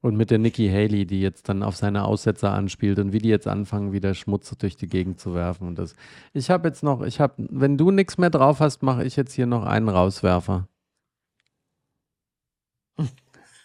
[0.00, 3.28] Und mit der Nikki Haley, die jetzt dann auf seine Aussetzer anspielt und wie die
[3.28, 5.68] jetzt anfangen, wieder Schmutz durch die Gegend zu werfen.
[5.68, 5.94] Und das.
[6.32, 9.34] Ich habe jetzt noch, ich habe, wenn du nichts mehr drauf hast, mache ich jetzt
[9.34, 10.66] hier noch einen Rauswerfer.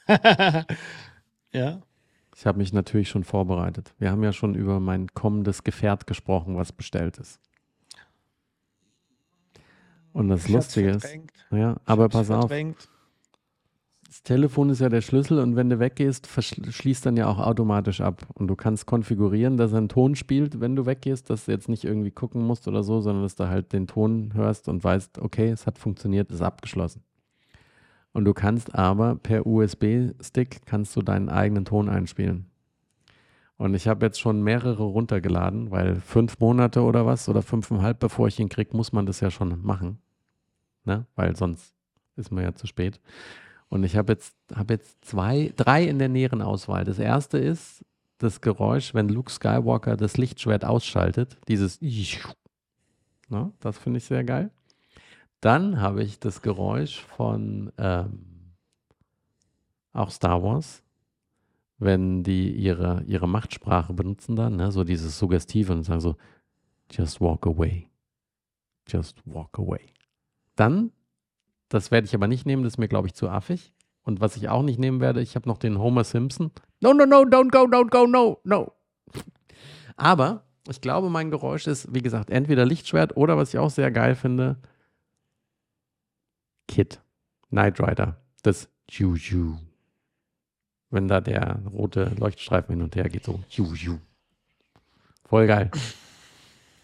[1.52, 1.82] ja.
[2.42, 3.94] Ich habe mich natürlich schon vorbereitet.
[4.00, 7.40] Wir haben ja schon über mein kommendes Gefährt gesprochen, was bestellt ist.
[10.12, 11.08] Und das Ich Lustige ist,
[11.52, 12.90] ja, aber pass auf, verdrängt.
[14.08, 18.02] das Telefon ist ja der Schlüssel und wenn du weggehst, schließt dann ja auch automatisch
[18.02, 18.26] ab.
[18.34, 21.70] Und du kannst konfigurieren, dass er einen Ton spielt, wenn du weggehst, dass du jetzt
[21.70, 25.20] nicht irgendwie gucken musst oder so, sondern dass du halt den Ton hörst und weißt,
[25.20, 27.04] okay, es hat funktioniert, ist abgeschlossen.
[28.14, 32.48] Und du kannst aber per USB-Stick kannst du deinen eigenen Ton einspielen.
[33.58, 38.28] Und ich habe jetzt schon mehrere runtergeladen, weil fünf Monate oder was oder fünfeinhalb, bevor
[38.28, 40.00] ich ihn kriege, muss man das ja schon machen.
[40.84, 41.06] Ne?
[41.16, 41.76] Weil sonst
[42.16, 43.00] ist man ja zu spät.
[43.70, 46.84] Und ich habe jetzt, hab jetzt zwei, drei in der näheren Auswahl.
[46.84, 47.86] Das erste ist
[48.18, 51.38] das Geräusch, wenn Luke Skywalker das Lichtschwert ausschaltet.
[51.48, 51.80] Dieses
[53.30, 53.52] ne?
[53.60, 54.52] Das finde ich sehr geil.
[55.42, 58.54] Dann habe ich das Geräusch von ähm,
[59.92, 60.84] auch Star Wars,
[61.80, 64.72] wenn die ihre, ihre Machtsprache benutzen dann, ne?
[64.72, 66.16] so dieses Suggestive und sagen so,
[66.92, 67.88] just walk away.
[68.88, 69.82] Just walk away.
[70.56, 70.92] Dann,
[71.70, 73.74] das werde ich aber nicht nehmen, das ist mir, glaube ich, zu affig.
[74.04, 76.52] Und was ich auch nicht nehmen werde, ich habe noch den Homer Simpson.
[76.82, 78.74] No, no, no, don't go, don't go, no, no.
[79.96, 83.92] Aber ich glaube, mein Geräusch ist, wie gesagt, entweder Lichtschwert oder, was ich auch sehr
[83.92, 84.58] geil finde,
[86.72, 87.02] Kid,
[87.50, 89.58] Knight Rider, das Juju.
[90.90, 94.00] Wenn da der rote Leuchtstreifen hin und her geht, so Juju.
[95.26, 95.70] Voll geil.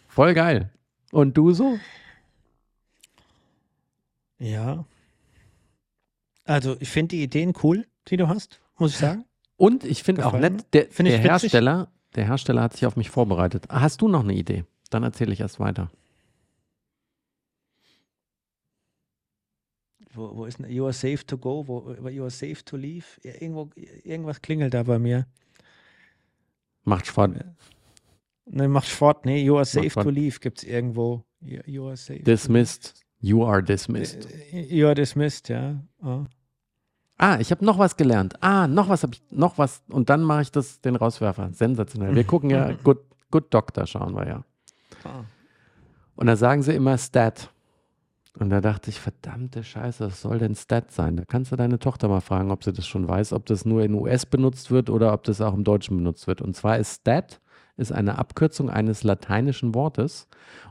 [0.09, 0.71] Voll geil.
[1.11, 1.79] Und du so?
[4.39, 4.85] Ja.
[6.43, 9.25] Also, ich finde die Ideen cool, die du hast, muss ich sagen.
[9.55, 11.17] Und ich finde auch nett, der, der.
[11.17, 13.65] Hersteller, der Hersteller hat sich auf mich vorbereitet.
[13.69, 14.65] Hast du noch eine Idee?
[14.89, 15.89] Dann erzähle ich erst weiter.
[20.17, 20.69] Wo, wo ist denn?
[20.69, 23.05] You are safe to go, wo, you are safe to leave.
[23.21, 23.69] Irgendwo,
[24.03, 25.27] irgendwas klingelt da bei mir.
[26.83, 27.29] Macht Spaß.
[28.49, 29.25] Ne, mach fort.
[29.25, 31.23] Nee, you are safe to leave gibt es irgendwo.
[31.41, 32.23] You, you are safe.
[32.23, 32.95] Dismissed.
[33.19, 34.23] You are dismissed.
[34.23, 34.53] leave.
[34.53, 35.83] Äh, You are dismissed, ja.
[36.01, 36.25] Ah.
[37.17, 38.35] Ah, ich habe noch was gelernt.
[38.41, 39.83] Ah, noch was habe ich, noch was.
[39.89, 41.51] Und dann mache ich das, den Rauswerfer.
[41.51, 42.15] Sensationell.
[42.15, 42.99] Wir gucken ja, Good,
[43.29, 44.45] Good Doctor schauen wir ja.
[45.03, 45.25] Ah.
[46.15, 47.51] Und da sagen sie immer Stat.
[48.39, 51.17] Und da dachte ich, verdammte Scheiße, was soll denn Stat sein?
[51.17, 53.83] Da kannst du deine Tochter mal fragen, ob sie das schon weiß, ob das nur
[53.83, 56.41] in US benutzt wird oder ob das auch im Deutschen benutzt wird.
[56.41, 57.41] Und zwar ist Stat
[57.77, 60.27] ist eine Abkürzung eines lateinischen Wortes.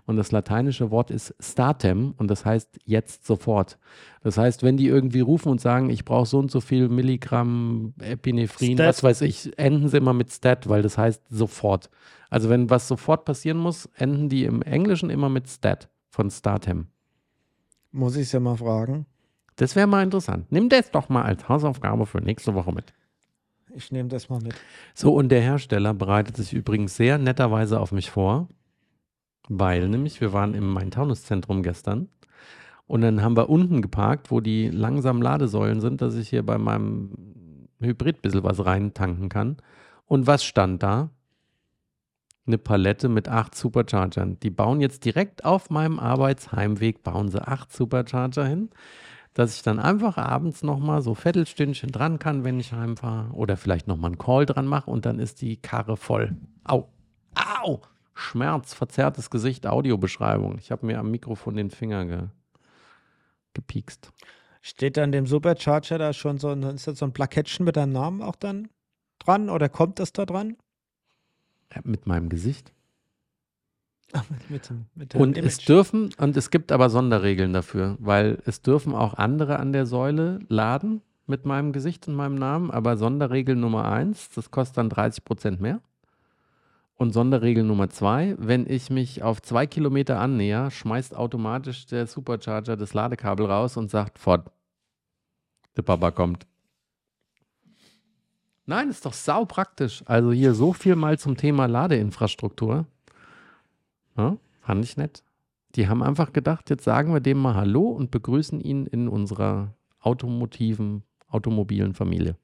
[0.07, 3.79] Und das lateinische Wort ist statem und das heißt jetzt sofort.
[4.23, 7.95] Das heißt, wenn die irgendwie rufen und sagen, ich brauche so und so viel Milligramm
[8.01, 8.89] Epinephrin, Stat.
[8.89, 11.91] was weiß ich, enden sie immer mit Stat, weil das heißt sofort.
[12.29, 16.89] Also wenn was sofort passieren muss, enden die im Englischen immer mit Stat von Statem.
[17.97, 19.07] Muss ich es ja mal fragen.
[19.57, 20.53] Das wäre mal interessant.
[20.53, 22.92] Nimm das doch mal als Hausaufgabe für nächste Woche mit.
[23.74, 24.55] Ich nehme das mal mit.
[24.94, 28.49] So, und der Hersteller bereitet sich übrigens sehr netterweise auf mich vor,
[29.49, 32.11] weil nämlich wir waren im Main-Taunus-Zentrum gestern
[32.86, 36.59] und dann haben wir unten geparkt, wo die langsamen Ladesäulen sind, dass ich hier bei
[36.59, 39.57] meinem Hybrid ein bisschen was reintanken kann.
[40.05, 41.09] Und was stand da?
[42.47, 44.38] Eine Palette mit acht Superchargern.
[44.40, 48.70] Die bauen jetzt direkt auf meinem Arbeitsheimweg, bauen sie acht Supercharger hin
[49.36, 53.34] dass ich dann einfach abends nochmal so Viertelstündchen dran kann, wenn ich heimfahre.
[53.34, 56.34] Oder vielleicht nochmal einen Call dran mache und dann ist die Karre voll.
[56.64, 56.88] Au,
[57.34, 57.82] au,
[58.14, 60.57] Schmerz, verzerrtes Gesicht, Audiobeschreibung.
[60.57, 62.28] Ich habe mir am Mikrofon den Finger ge
[63.53, 64.11] gepiekst.
[64.62, 67.92] Steht dann dem Supercharger da schon so ein, ist das so ein Plakettchen mit deinem
[67.92, 68.68] Namen auch dann
[69.18, 70.57] dran oder kommt das da dran?
[71.85, 72.73] Mit meinem Gesicht.
[74.12, 75.69] Ach, mit, mit, dem- mit deinem Und es Image.
[75.69, 80.39] dürfen, und es gibt aber Sonderregeln dafür, weil es dürfen auch andere an der Säule
[80.49, 85.25] laden mit meinem Gesicht und meinem Namen, aber Sonderregel Nummer eins, das kostet dann 30
[85.25, 85.81] Prozent mehr.
[86.95, 92.77] Und Sonderregel Nummer zwei, wenn ich mich auf zwei Kilometer annäher, schmeißt automatisch der Supercharger
[92.77, 94.51] das Ladekabel raus und sagt, fort,
[95.77, 96.47] der Papa kommt.
[98.67, 100.03] Nein, ist doch sau praktisch.
[100.07, 102.87] Also hier so viel mal zum Thema Ladeinfrastruktur.
[104.17, 105.23] Ja, fand ich nett.
[105.77, 109.75] Die haben einfach gedacht, jetzt sagen wir dem mal Hallo und begrüßen ihn in unserer
[110.01, 112.37] automotiven, automobilen Familie.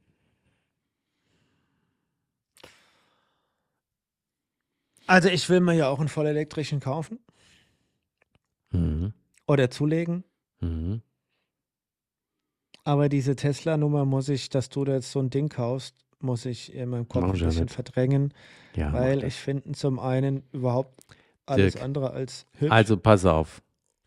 [5.06, 7.18] Also ich will mir ja auch einen vollelektrischen kaufen
[8.70, 9.12] Mhm.
[9.46, 10.24] oder zulegen.
[10.60, 11.02] Mhm.
[12.84, 16.74] Aber diese Tesla-Nummer muss ich, dass du da jetzt so ein Ding kaufst, muss ich
[16.74, 18.32] in meinem Kopf Mach ein ich bisschen verdrängen,
[18.74, 21.00] Ja, weil ich finde zum einen überhaupt
[21.46, 22.72] alles Dirk, andere als hübsch.
[22.72, 23.62] Also pass auf.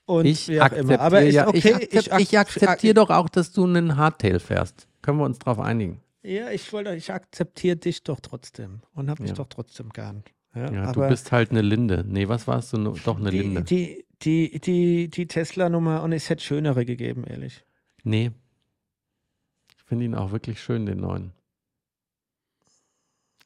[0.05, 1.57] und Ich akzeptiere, Aber ist ja, okay.
[1.57, 4.87] ich, akzept, ak- ich akzeptiere doch auch, dass du einen Hardtail fährst.
[5.01, 6.01] Können wir uns darauf einigen?
[6.23, 9.35] Ja, ich wollte, ich akzeptiere dich doch trotzdem und habe dich Ja.
[9.35, 10.23] doch trotzdem gern.
[10.55, 12.03] Ja, Ja, aber du bist halt eine Linde.
[12.07, 12.77] Nee, was warst du?
[13.03, 13.61] Doch eine die, Linde.
[13.63, 17.63] die, die, die, die Tesla-Nummer und es hätte schönere gegeben, ehrlich.
[18.03, 18.31] Nee.
[19.77, 21.31] Ich finde ihn auch wirklich schön, den neuen.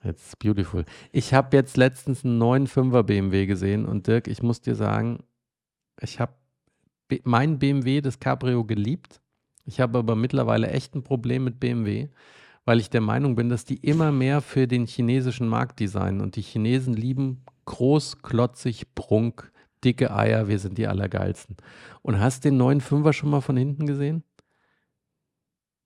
[0.03, 0.85] It's beautiful.
[1.11, 5.23] Ich habe jetzt letztens einen neuen 5er BMW gesehen und Dirk, ich muss dir sagen,
[5.99, 6.33] ich habe
[7.23, 9.19] mein BMW, das Cabrio, geliebt.
[9.65, 12.07] Ich habe aber mittlerweile echt ein Problem mit BMW,
[12.65, 16.35] weil ich der Meinung bin, dass die immer mehr für den chinesischen Markt designen und
[16.35, 19.51] die Chinesen lieben groß, klotzig, prunk,
[19.83, 21.57] dicke Eier, wir sind die Allergeilsten.
[22.01, 24.23] Und hast den neuen 5er schon mal von hinten gesehen?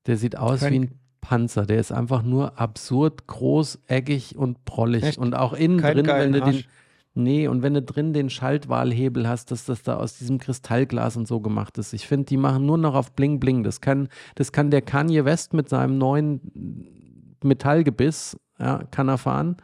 [0.06, 1.66] Der sieht aus Kein- wie ein Panzer.
[1.66, 5.04] Der ist einfach nur absurd groß, eckig und prollig.
[5.04, 5.18] Echt?
[5.18, 6.56] Und auch innen Keinen drin, wenn du den.
[6.56, 6.68] Arsch.
[7.16, 11.28] Nee, und wenn du drin den Schaltwahlhebel hast, dass das da aus diesem Kristallglas und
[11.28, 11.94] so gemacht ist.
[11.94, 13.64] Ich finde, die machen nur noch auf Bling Bling.
[13.64, 19.58] Das kann, das kann der Kanye West mit seinem neuen Metallgebiss, ja, kann er fahren.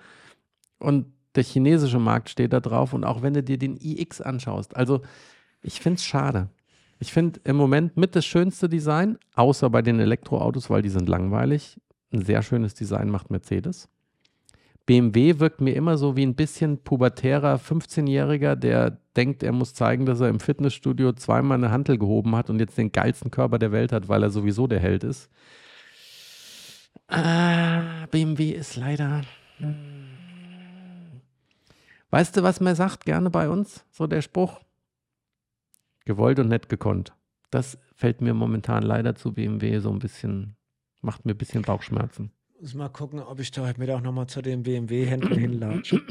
[0.78, 2.93] Und der chinesische Markt steht da drauf.
[2.93, 5.01] Und auch wenn du dir den iX anschaust, also
[5.62, 6.49] ich finde es schade.
[7.00, 11.08] Ich finde im Moment mit das schönste Design, außer bei den Elektroautos, weil die sind
[11.08, 11.80] langweilig.
[12.12, 13.88] Ein sehr schönes Design macht Mercedes.
[14.86, 20.06] BMW wirkt mir immer so wie ein bisschen pubertärer 15-Jähriger, der denkt, er muss zeigen,
[20.06, 23.72] dass er im Fitnessstudio zweimal eine Hantel gehoben hat und jetzt den geilsten Körper der
[23.72, 25.30] Welt hat, weil er sowieso der Held ist.
[27.08, 29.22] Ah, BMW ist leider.
[32.10, 33.86] Weißt du, was man sagt gerne bei uns?
[33.91, 34.60] So der Spruch.
[36.06, 37.14] Gewollt und nett gekonnt.
[37.52, 40.56] Das fällt mir momentan leider zu BMW so ein bisschen,
[41.02, 42.32] macht mir ein bisschen Bauchschmerzen.
[42.60, 46.02] Muss mal gucken, ob ich da heute Mittag nochmal zu dem BMW-Händler hinlatsche.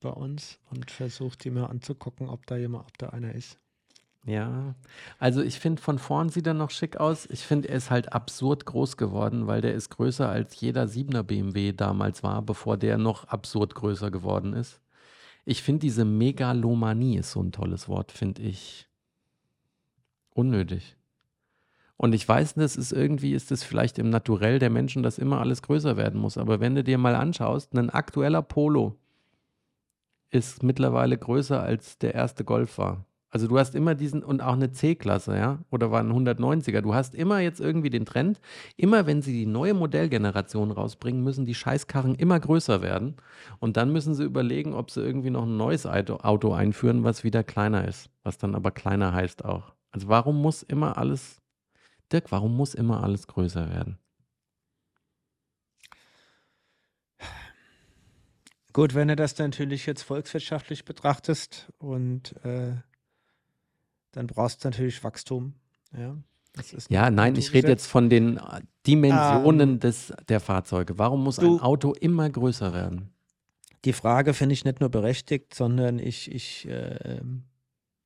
[0.00, 3.58] bei uns und versuche die mal anzugucken, ob da jemand, ob da einer ist.
[4.26, 4.74] Ja,
[5.20, 7.26] also ich finde, von vorn sieht er noch schick aus.
[7.30, 11.22] Ich finde, er ist halt absurd groß geworden, weil der ist größer als jeder 7er
[11.22, 14.80] BMW damals war, bevor der noch absurd größer geworden ist.
[15.48, 18.88] Ich finde, diese Megalomanie ist so ein tolles Wort, finde ich.
[20.34, 20.96] Unnötig.
[21.96, 25.40] Und ich weiß, das ist irgendwie, ist es vielleicht im Naturell der Menschen, dass immer
[25.40, 26.36] alles größer werden muss.
[26.36, 28.96] Aber wenn du dir mal anschaust, ein aktueller Polo
[30.30, 33.06] ist mittlerweile größer als der erste Golf war.
[33.36, 36.80] Also du hast immer diesen und auch eine C-Klasse, ja, oder war ein 190er.
[36.80, 38.40] Du hast immer jetzt irgendwie den Trend,
[38.78, 43.16] immer wenn sie die neue Modellgeneration rausbringen, müssen die Scheißkarren immer größer werden
[43.58, 47.44] und dann müssen sie überlegen, ob sie irgendwie noch ein neues Auto, einführen, was wieder
[47.44, 49.74] kleiner ist, was dann aber kleiner heißt auch.
[49.90, 51.42] Also warum muss immer alles,
[52.10, 53.98] Dirk, warum muss immer alles größer werden?
[58.72, 62.76] Gut, wenn du das natürlich jetzt volkswirtschaftlich betrachtest und äh,
[64.16, 65.52] dann brauchst du natürlich Wachstum.
[65.96, 66.16] Ja,
[66.88, 70.98] Ja, ein nein, ich rede jetzt von den äh, Dimensionen Ähm, des, der Fahrzeuge.
[70.98, 73.10] Warum muss du- ein Auto immer größer werden?
[73.84, 77.20] Die Frage finde ich nicht nur berechtigt, sondern ich, ich äh,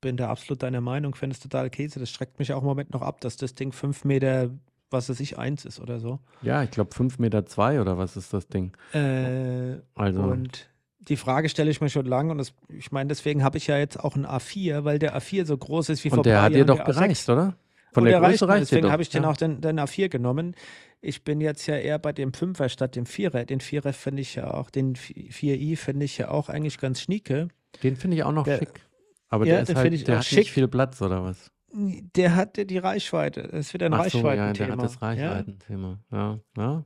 [0.00, 2.00] bin da absolut deiner Meinung, finde es total Käse.
[2.00, 4.50] Das schreckt mich auch im Moment noch ab, dass das Ding fünf Meter,
[4.90, 6.18] was weiß ich, eins ist oder so.
[6.42, 8.76] Ja, ich glaube 5,2 Meter zwei oder was ist das Ding?
[8.92, 10.68] Äh, Also, Und
[11.08, 13.78] die Frage stelle ich mir schon lange und das, ich meine, deswegen habe ich ja
[13.78, 16.54] jetzt auch einen A4, weil der A4 so groß ist wie vor und der hat
[16.54, 16.92] dir doch der A6.
[16.94, 17.56] gereicht, oder?
[17.92, 19.30] Von und der der Größe reicht dir deswegen habe ich den ja.
[19.30, 20.54] auch den, den A4 genommen.
[21.00, 23.44] Ich bin jetzt ja eher bei dem Fünfer statt dem Vierer.
[23.46, 27.48] Den Vierer finde ich ja auch, den 4i finde ich ja auch eigentlich ganz schnieke.
[27.82, 28.80] Den finde ich auch noch Der- schick.
[29.28, 30.38] Aber Ja, der ist halt, der hat schick.
[30.40, 31.50] nicht viel Platz, oder was?
[31.72, 33.42] Der hat die Reichweite.
[33.44, 34.66] Das ist wieder ein Ach so, ja, Reichweitenthema.
[34.66, 35.06] der hat das Ja?
[35.08, 35.98] Reichweitenthema.
[36.10, 36.84] Ja, ja.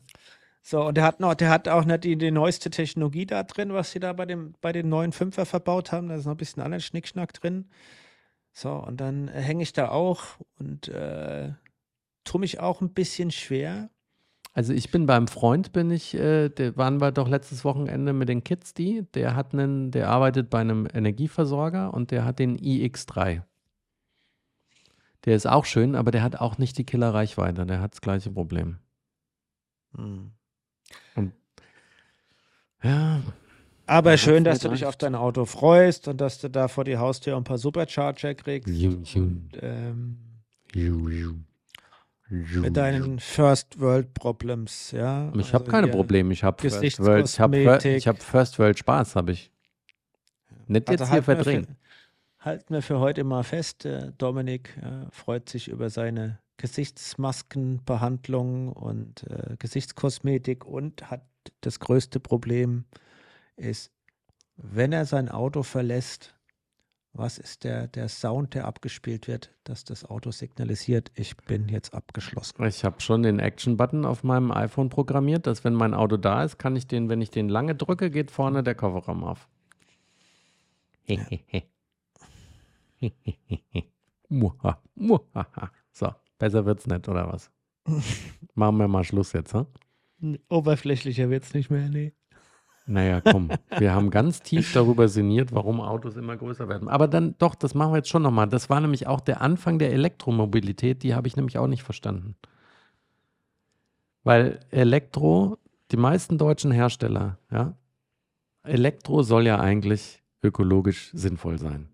[0.67, 3.75] So, und der hat noch, der hat auch nicht die, die neueste Technologie da drin,
[3.75, 6.09] was sie da bei dem, bei den neuen Fünfer verbaut haben.
[6.09, 7.67] Da ist noch ein bisschen anderen Schnickschnack drin.
[8.51, 10.23] So, und dann äh, hänge ich da auch
[10.59, 11.53] und äh,
[12.25, 13.91] tue mich auch ein bisschen schwer.
[14.55, 18.31] Also ich bin beim Freund, bin ich, äh, der waren wir doch letztes Wochenende mit
[18.31, 22.57] den Kids, die, der hat einen, der arbeitet bei einem Energieversorger und der hat den
[22.57, 23.43] iX3.
[25.27, 28.31] Der ist auch schön, aber der hat auch nicht die Killer-Reichweite, der hat das gleiche
[28.31, 28.79] Problem.
[29.95, 30.33] Hm.
[32.83, 33.23] Ja,
[33.87, 36.69] Aber Ja, schön, das dass du dich auf dein Auto freust und dass du da
[36.69, 38.69] vor die Haustür ein paar Supercharger kriegst.
[38.69, 39.03] Ju,
[39.61, 40.19] Ähm,
[42.31, 45.33] mit deinen First World Problems, ja.
[45.37, 46.33] Ich habe Also keine hier Probleme.
[46.33, 49.51] Ich habe First World, ich habe hab First World Spaß, habe ich.
[50.67, 51.65] Nicht jetzt Also hier halten wir, verdrängen.
[51.67, 58.73] für, halten wir für heute mal fest, äh, Dominik äh, freut sich über seine Gesichtsmaskenbehandlung
[58.73, 61.27] und äh, Gesichtskosmetik und hat
[61.61, 62.85] das größte Problem
[63.57, 63.91] ist,
[64.57, 66.35] wenn er sein Auto verlässt,
[67.13, 71.95] was ist der, der Sound, der abgespielt wird, dass das Auto signalisiert, ich bin jetzt
[71.95, 72.65] abgeschlossen.
[72.65, 76.59] Ich habe schon den Action-Button auf meinem iPhone programmiert, dass wenn mein Auto da ist,
[76.59, 79.49] kann ich den, wenn ich den lange drücke, geht vorne der Kofferraum auf.
[84.29, 85.71] Muha, muhaha.
[85.93, 86.13] so,
[86.45, 87.51] besser wird's nicht, oder was?
[88.55, 89.67] Machen wir mal Schluss jetzt, hm?
[90.51, 92.13] Oberflächlicher wird es nicht mehr, nee.
[92.87, 96.89] Naja, komm, wir haben ganz tief darüber sinniert, warum Autos immer größer werden.
[96.89, 98.47] Aber dann doch, das machen wir jetzt schon nochmal.
[98.47, 102.37] Das war nämlich auch der Anfang der Elektromobilität, die habe ich nämlich auch nicht verstanden.
[104.23, 105.57] Weil Elektro,
[105.93, 107.75] die meisten deutschen Hersteller, ja,
[108.65, 111.89] Elektro soll ja eigentlich ökologisch sinnvoll sein.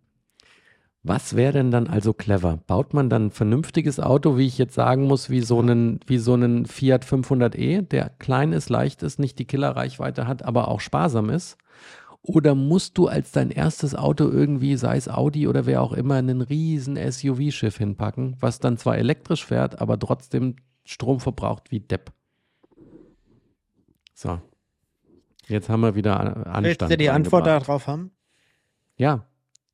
[1.03, 2.59] Was wäre denn dann also clever?
[2.67, 6.19] Baut man dann ein vernünftiges Auto, wie ich jetzt sagen muss, wie so einen, wie
[6.19, 10.81] so einen Fiat 500e, der klein ist, leicht ist, nicht die Killerreichweite hat, aber auch
[10.81, 11.57] sparsam ist?
[12.23, 16.17] Oder musst du als dein erstes Auto irgendwie, sei es Audi oder wer auch immer,
[16.17, 22.13] einen riesen SUV-Schiff hinpacken, was dann zwar elektrisch fährt, aber trotzdem Strom verbraucht wie Depp?
[24.13, 24.39] So.
[25.47, 26.65] Jetzt haben wir wieder Anstand.
[26.65, 28.11] Willst du die Antwort darauf haben?
[28.97, 29.30] Ja,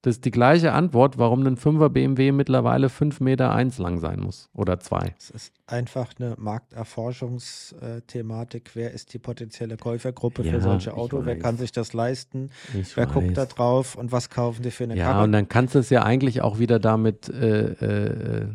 [0.07, 4.21] das ist die gleiche Antwort, warum ein 5er BMW mittlerweile 5 Meter eins lang sein
[4.21, 5.17] muss oder zwei.
[5.19, 8.71] Es ist einfach eine Markterforschungsthematik.
[8.75, 11.27] Wer ist die potenzielle Käufergruppe Ja, für solche Autos?
[11.27, 12.51] Wer kann sich das leisten?
[12.73, 13.15] Ich Wer weiß.
[13.15, 15.25] guckt da drauf und was kaufen die für eine Ja, Karre?
[15.25, 17.73] und dann kannst du es ja eigentlich auch wieder damit äh,
[18.43, 18.47] äh,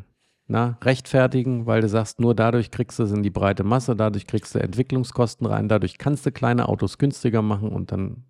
[0.47, 4.25] na, rechtfertigen, weil du sagst, nur dadurch kriegst du es in die breite Masse, dadurch
[4.25, 8.23] kriegst du Entwicklungskosten rein, dadurch kannst du kleine Autos günstiger machen und dann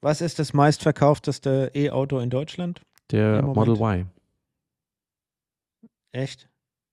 [0.00, 2.82] was ist das meistverkaufteste E-Auto in Deutschland?
[3.10, 3.42] der.
[3.42, 4.06] Model Y.
[6.12, 6.48] Echt?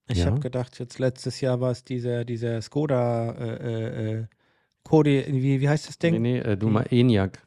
[0.08, 0.28] Ich Ja.
[0.28, 4.26] habe gedacht, jetzt letztes Jahr war es dieser, dieser Skoda äh, äh, äh,
[4.84, 6.14] Kodi, wie, wie heißt das Ding?
[6.14, 7.44] Nee, nee, äh, du mal ENIAC.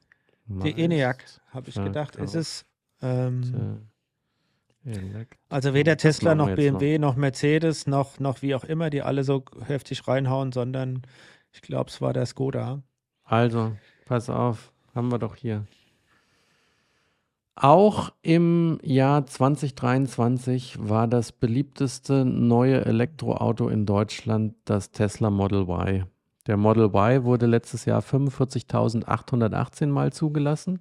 [0.46, 2.66] Die ENIAC, habe ich gedacht, ist es.
[3.00, 3.80] Ähm,
[4.84, 9.24] Äh, also weder Tesla noch BMW noch Mercedes noch, noch wie auch immer, die alle
[9.24, 11.02] so heftig reinhauen, sondern
[11.52, 12.82] ich glaube, es war der Skoda.
[13.24, 15.66] Also, pass auf, haben wir doch hier.
[17.62, 26.06] Auch im Jahr 2023 war das beliebteste neue Elektroauto in Deutschland das Tesla Model Y.
[26.46, 30.80] Der Model Y wurde letztes Jahr 45.818 Mal zugelassen,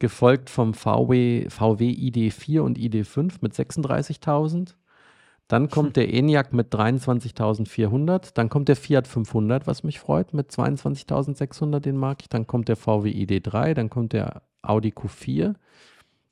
[0.00, 4.74] gefolgt vom VW, VW ID4 und ID5 mit 36.000.
[5.48, 8.32] Dann kommt der ENIAC mit 23.400.
[8.34, 12.28] Dann kommt der Fiat 500, was mich freut, mit 22.600, den mag ich.
[12.28, 15.54] Dann kommt der VW ID3, dann kommt der Audi Q4,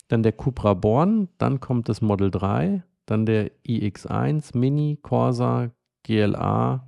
[0.09, 5.71] dann der Cupra Born, dann kommt das Model 3, dann der iX1, Mini, Corsa,
[6.05, 6.87] GLA.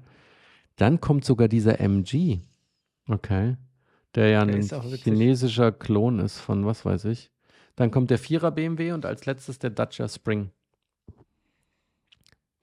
[0.76, 2.40] Dann kommt sogar dieser MG.
[3.08, 3.56] Okay.
[4.14, 7.30] Der ja Der ein chinesischer Klon ist von was weiß ich.
[7.76, 10.50] Dann kommt der 4er BMW und als letztes der Dacia Spring.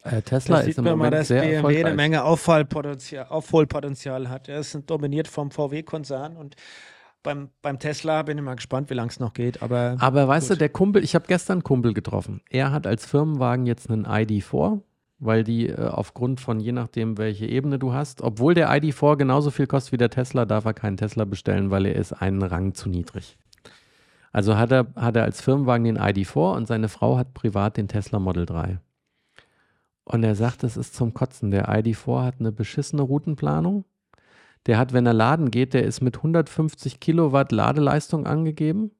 [0.03, 1.95] Äh, Tesla Da ist sieht im man mal, Moment dass sehr BMW eine.
[1.95, 4.49] Menge Auffallpotenzial, Aufholpotenzial hat.
[4.49, 6.55] Er ist dominiert vom VW-Konzern und
[7.23, 9.61] beim, beim Tesla bin ich mal gespannt, wie lange es noch geht.
[9.61, 12.41] Aber Aber weißt du, der Kumpel, ich habe gestern einen Kumpel getroffen.
[12.49, 14.81] Er hat als Firmenwagen jetzt einen ID4,
[15.19, 19.51] weil die äh, aufgrund von je nachdem, welche Ebene du hast, obwohl der ID4 genauso
[19.51, 22.73] viel kostet wie der Tesla, darf er keinen Tesla bestellen, weil er ist einen Rang
[22.73, 23.37] zu niedrig.
[24.31, 27.87] Also hat er, hat er als Firmenwagen den ID4 und seine Frau hat privat den
[27.87, 28.79] Tesla Model 3.
[30.03, 31.51] Und er sagt, es ist zum Kotzen.
[31.51, 33.85] Der ID4 hat eine beschissene Routenplanung.
[34.65, 38.91] Der hat, wenn er laden geht, der ist mit 150 Kilowatt Ladeleistung angegeben.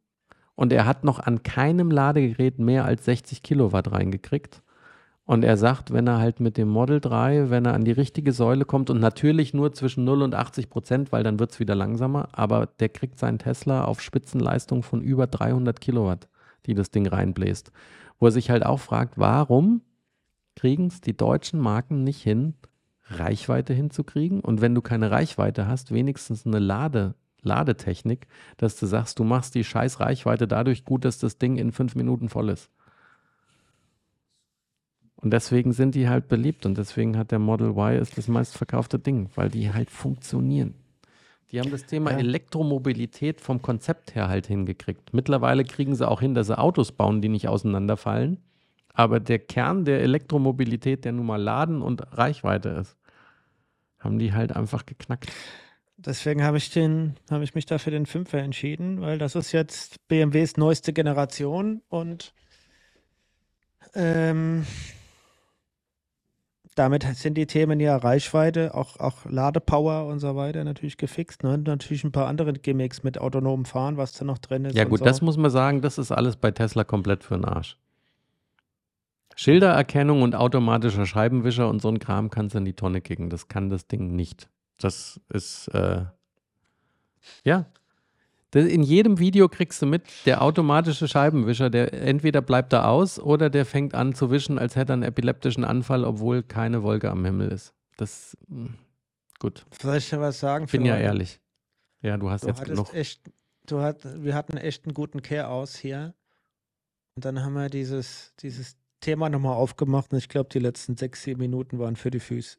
[0.55, 4.61] Und er hat noch an keinem Ladegerät mehr als 60 Kilowatt reingekriegt.
[5.25, 8.33] Und er sagt, wenn er halt mit dem Model 3, wenn er an die richtige
[8.33, 11.75] Säule kommt und natürlich nur zwischen 0 und 80 Prozent, weil dann wird es wieder
[11.75, 16.27] langsamer, aber der kriegt seinen Tesla auf Spitzenleistung von über 300 Kilowatt,
[16.65, 17.71] die das Ding reinbläst.
[18.19, 19.81] Wo er sich halt auch fragt, warum
[20.55, 22.55] kriegen es die deutschen Marken nicht hin,
[23.03, 24.41] Reichweite hinzukriegen?
[24.41, 28.27] Und wenn du keine Reichweite hast, wenigstens eine Lade, Ladetechnik,
[28.57, 31.95] dass du sagst, du machst die scheiß Reichweite dadurch gut, dass das Ding in fünf
[31.95, 32.69] Minuten voll ist.
[35.15, 38.97] Und deswegen sind die halt beliebt und deswegen hat der Model Y ist das meistverkaufte
[38.97, 40.73] Ding, weil die halt funktionieren.
[41.51, 42.17] Die haben das Thema Ja.
[42.17, 45.13] Elektromobilität vom Konzept her halt hingekriegt.
[45.13, 48.37] Mittlerweile kriegen sie auch hin, dass sie Autos bauen, die nicht auseinanderfallen.
[48.93, 52.97] Aber der Kern der Elektromobilität, der nun mal Laden und Reichweite ist,
[53.99, 55.31] haben die halt einfach geknackt.
[55.97, 59.51] Deswegen habe ich den, habe ich mich da für den Fünfer entschieden, weil das ist
[59.51, 62.33] jetzt BMWs neueste Generation und
[63.93, 64.65] ähm,
[66.75, 71.43] damit sind die Themen ja Reichweite, auch, auch Ladepower und so weiter natürlich gefixt.
[71.43, 71.53] Ne?
[71.53, 74.75] Und natürlich ein paar andere Gimmicks mit autonomem Fahren, was da noch drin ist.
[74.75, 75.05] Ja gut, so.
[75.05, 77.77] das muss man sagen, das ist alles bei Tesla komplett für den Arsch.
[79.41, 83.31] Schildererkennung und automatischer Scheibenwischer und so ein Kram kannst du in die Tonne kicken.
[83.31, 84.47] Das kann das Ding nicht.
[84.77, 86.05] Das ist, äh,
[87.43, 87.65] ja.
[88.51, 93.17] Das, in jedem Video kriegst du mit, der automatische Scheibenwischer, der entweder bleibt da aus
[93.19, 97.09] oder der fängt an zu wischen, als hätte er einen epileptischen Anfall, obwohl keine Wolke
[97.09, 97.73] am Himmel ist.
[97.97, 98.69] Das, mh,
[99.39, 100.67] gut, Soll ich dir was sagen?
[100.67, 101.39] bin ja ehrlich.
[102.03, 102.93] Ja, du hast Du jetzt genug.
[102.93, 103.21] echt,
[103.65, 106.13] du hat, wir hatten echt einen guten Care aus hier.
[107.15, 111.23] Und dann haben wir dieses, dieses Thema nochmal aufgemacht und ich glaube, die letzten sechs,
[111.23, 112.57] sieben Minuten waren für die Füße.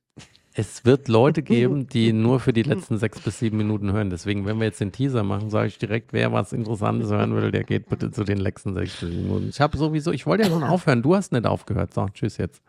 [0.55, 4.11] Es wird Leute geben, die nur für die letzten sechs bis sieben Minuten hören.
[4.11, 7.51] Deswegen, wenn wir jetzt den Teaser machen, sage ich direkt, wer was Interessantes hören will,
[7.51, 9.49] der geht bitte zu den letzten sechs bis sieben Minuten.
[9.49, 11.03] Ich habe sowieso, ich wollte ja schon aufhören.
[11.03, 11.95] Du hast nicht aufgehört.
[11.95, 12.62] So, tschüss jetzt.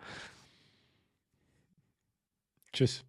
[2.71, 3.03] Tschüss.